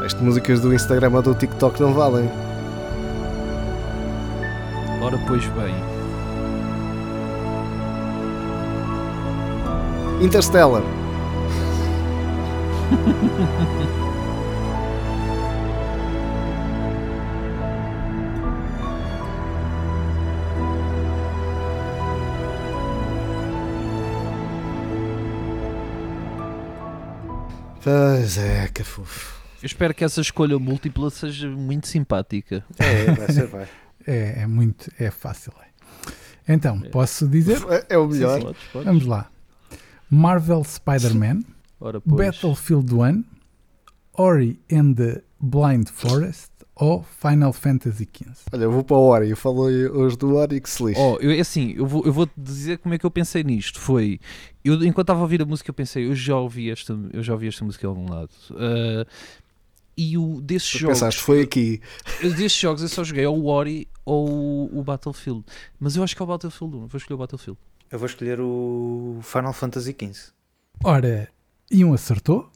[0.04, 2.28] As músicas do Instagram ou do TikTok não valem.
[5.00, 5.74] Ora, pois bem.
[10.20, 11.03] Interstellar.
[27.84, 29.34] Pois é, que fofo.
[29.62, 32.64] Eu espero que essa escolha múltipla seja muito simpática.
[32.78, 33.68] É, vai ser, vai.
[34.06, 35.50] É, é muito, é fácil.
[35.62, 36.52] é.
[36.52, 37.58] Então, posso dizer?
[37.88, 38.38] É o melhor.
[38.38, 38.84] Sim, podes.
[38.86, 39.30] Vamos lá.
[40.10, 41.40] Marvel Spider-Man,
[41.80, 42.16] Ora, pois.
[42.16, 43.24] Battlefield 1,
[44.16, 48.32] Ori and the Blind Forest ou Final Fantasy XV.
[48.52, 49.30] Olha, eu vou para o Ori.
[49.30, 51.00] Eu falei hoje do Ori que se lixe.
[51.00, 53.44] Oh, eu, é assim, eu vou, eu vou te dizer como é que eu pensei
[53.44, 53.78] nisto.
[53.78, 54.18] Foi,
[54.64, 57.32] eu, enquanto estava a ouvir a música, eu pensei, eu já ouvi esta, eu já
[57.32, 58.30] ouvi esta música em algum lado.
[58.52, 59.06] Ah,
[59.96, 61.80] e o desses Tu jogos, pensaste, foi aqui.
[62.20, 65.44] desses jogos eu só joguei ou o Ori ou o Battlefield.
[65.78, 66.86] Mas eu acho que é o Battlefield 1.
[66.86, 67.58] Vou escolher o Battlefield.
[67.92, 70.32] Eu vou escolher o Final Fantasy XV.
[70.82, 71.28] Ora,
[71.70, 72.50] e um acertou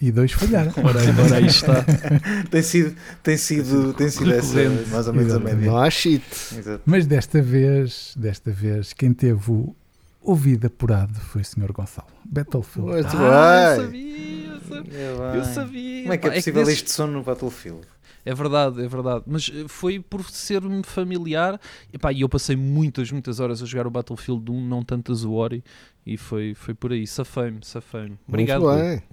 [0.00, 0.72] e dois falharam.
[0.82, 1.84] Ora, ora aí está.
[2.50, 4.54] tem sido, tem sido, tem sido essa,
[4.90, 5.54] mais ou menos a Exatamente.
[5.56, 5.70] média.
[5.70, 6.24] Não há shit.
[6.58, 6.82] Exato.
[6.84, 9.74] Mas desta vez, desta vez, quem teve o
[10.20, 11.72] ouvido apurado foi o Sr.
[11.72, 12.08] Gonçalo.
[12.24, 12.90] Battlefield.
[12.90, 14.98] Muito Ah, eu sabia, eu sabia.
[14.98, 16.02] É Eu sabia.
[16.02, 17.82] Como é que é possível desses- este som no Battlefield?
[18.24, 19.24] É verdade, é verdade.
[19.26, 21.60] Mas eh, foi por ser-me familiar.
[21.92, 25.32] E pá, eu passei muitas, muitas horas a jogar o Battlefield 1, não tantas o
[25.32, 25.62] Ori.
[26.06, 27.06] E foi, foi por aí.
[27.06, 28.18] Safei-me, safei-me.
[28.26, 28.64] Obrigado.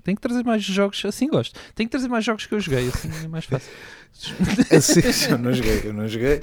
[0.03, 1.59] Tem que trazer mais jogos, assim gosto.
[1.75, 3.71] Tem que trazer mais jogos que eu joguei, assim é mais fácil.
[4.75, 6.41] Assim, Eu não joguei, eu não joguei.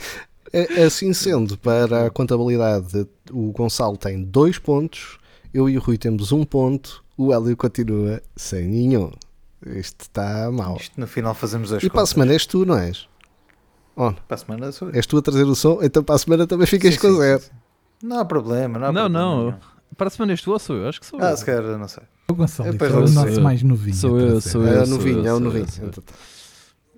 [0.86, 5.18] Assim sendo, para a contabilidade, o Gonçalo tem dois pontos,
[5.52, 9.10] eu e o Rui temos um ponto, o Hélio continua sem nenhum.
[9.66, 10.76] Isto está mal.
[10.76, 12.10] Isto no final fazemos as E para a contas.
[12.10, 13.08] semana és tu, não és?
[13.96, 14.94] Oh, Para a semana sou eu.
[14.94, 17.16] és tu a trazer o som, então para a semana também ficas Sim, com sim,
[17.18, 17.40] zero.
[17.40, 18.06] sim, sim.
[18.06, 19.44] Não há problema, não há Não, problema não.
[19.46, 19.58] nenhum.
[19.96, 20.88] Para a semana és tu ou sou eu?
[20.88, 21.36] Acho que sou Ah, eu.
[21.36, 22.04] se calhar, não sei.
[22.30, 23.40] O Gonçalo Depois é o nosso sou eu.
[23.42, 23.96] mais novinho.
[23.96, 24.48] Sou eu, trazer.
[24.50, 25.66] sou É eu, o novinho, é o novinho.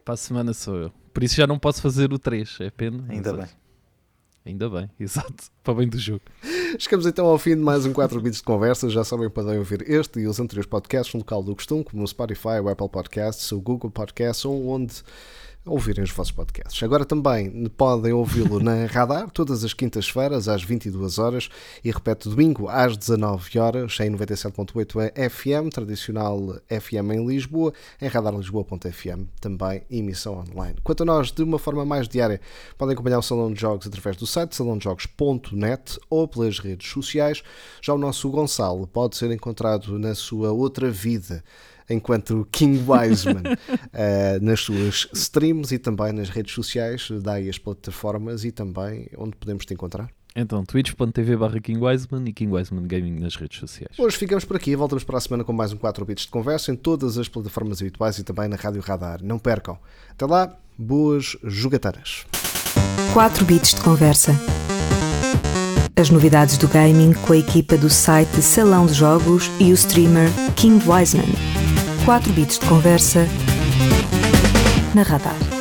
[0.05, 0.93] Para a semana sou eu.
[1.15, 2.59] Por isso já não posso fazer o 3.
[2.61, 3.03] É pena.
[3.09, 3.47] Ainda bem.
[4.45, 5.45] Ainda bem, exato.
[5.63, 6.23] Para bem do jogo.
[6.79, 8.89] Chegamos então ao fim de mais um 4 bits de conversa.
[8.89, 12.09] Já sabem, podem ouvir este e os anteriores podcasts no local do costume, como no
[12.09, 15.03] Spotify, o Apple Podcasts, o Google Podcasts, ou onde
[15.67, 16.83] ouvirem os vossos podcasts.
[16.83, 21.49] Agora também podem ouvi-lo na Radar, todas as quintas-feiras, às 22 horas
[21.85, 29.25] e repete domingo às 19 horas, em 97.8 FM, tradicional FM em Lisboa, em radarlisboa.fm,
[29.41, 30.77] também emissão online.
[30.83, 32.41] Quanto a nós, de uma forma mais diária,
[32.79, 37.43] podem acompanhar o Salão de Jogos através do site salãodejogos.net ou pelas redes sociais.
[37.83, 41.45] Já o nosso Gonçalo pode ser encontrado na sua outra vida
[41.91, 48.45] enquanto King Wiseman uh, nas suas streams e também nas redes sociais, daí as plataformas
[48.45, 50.09] e também onde podemos te encontrar.
[50.35, 53.99] Então, twitch.tv barra King Wiseman e King Wiseman Gaming nas redes sociais.
[53.99, 56.71] Hoje ficamos por aqui, voltamos para a semana com mais um 4 bits de conversa
[56.71, 59.21] em todas as plataformas habituais e também na Rádio Radar.
[59.23, 59.77] Não percam.
[60.11, 62.27] Até lá, boas jogataras.
[63.13, 64.33] 4 bits de conversa.
[65.97, 70.31] As novidades do gaming com a equipa do site Salão de Jogos e o streamer
[70.55, 71.60] King Wiseman.
[72.05, 73.27] 4 bits de conversa
[74.95, 75.60] na Radar.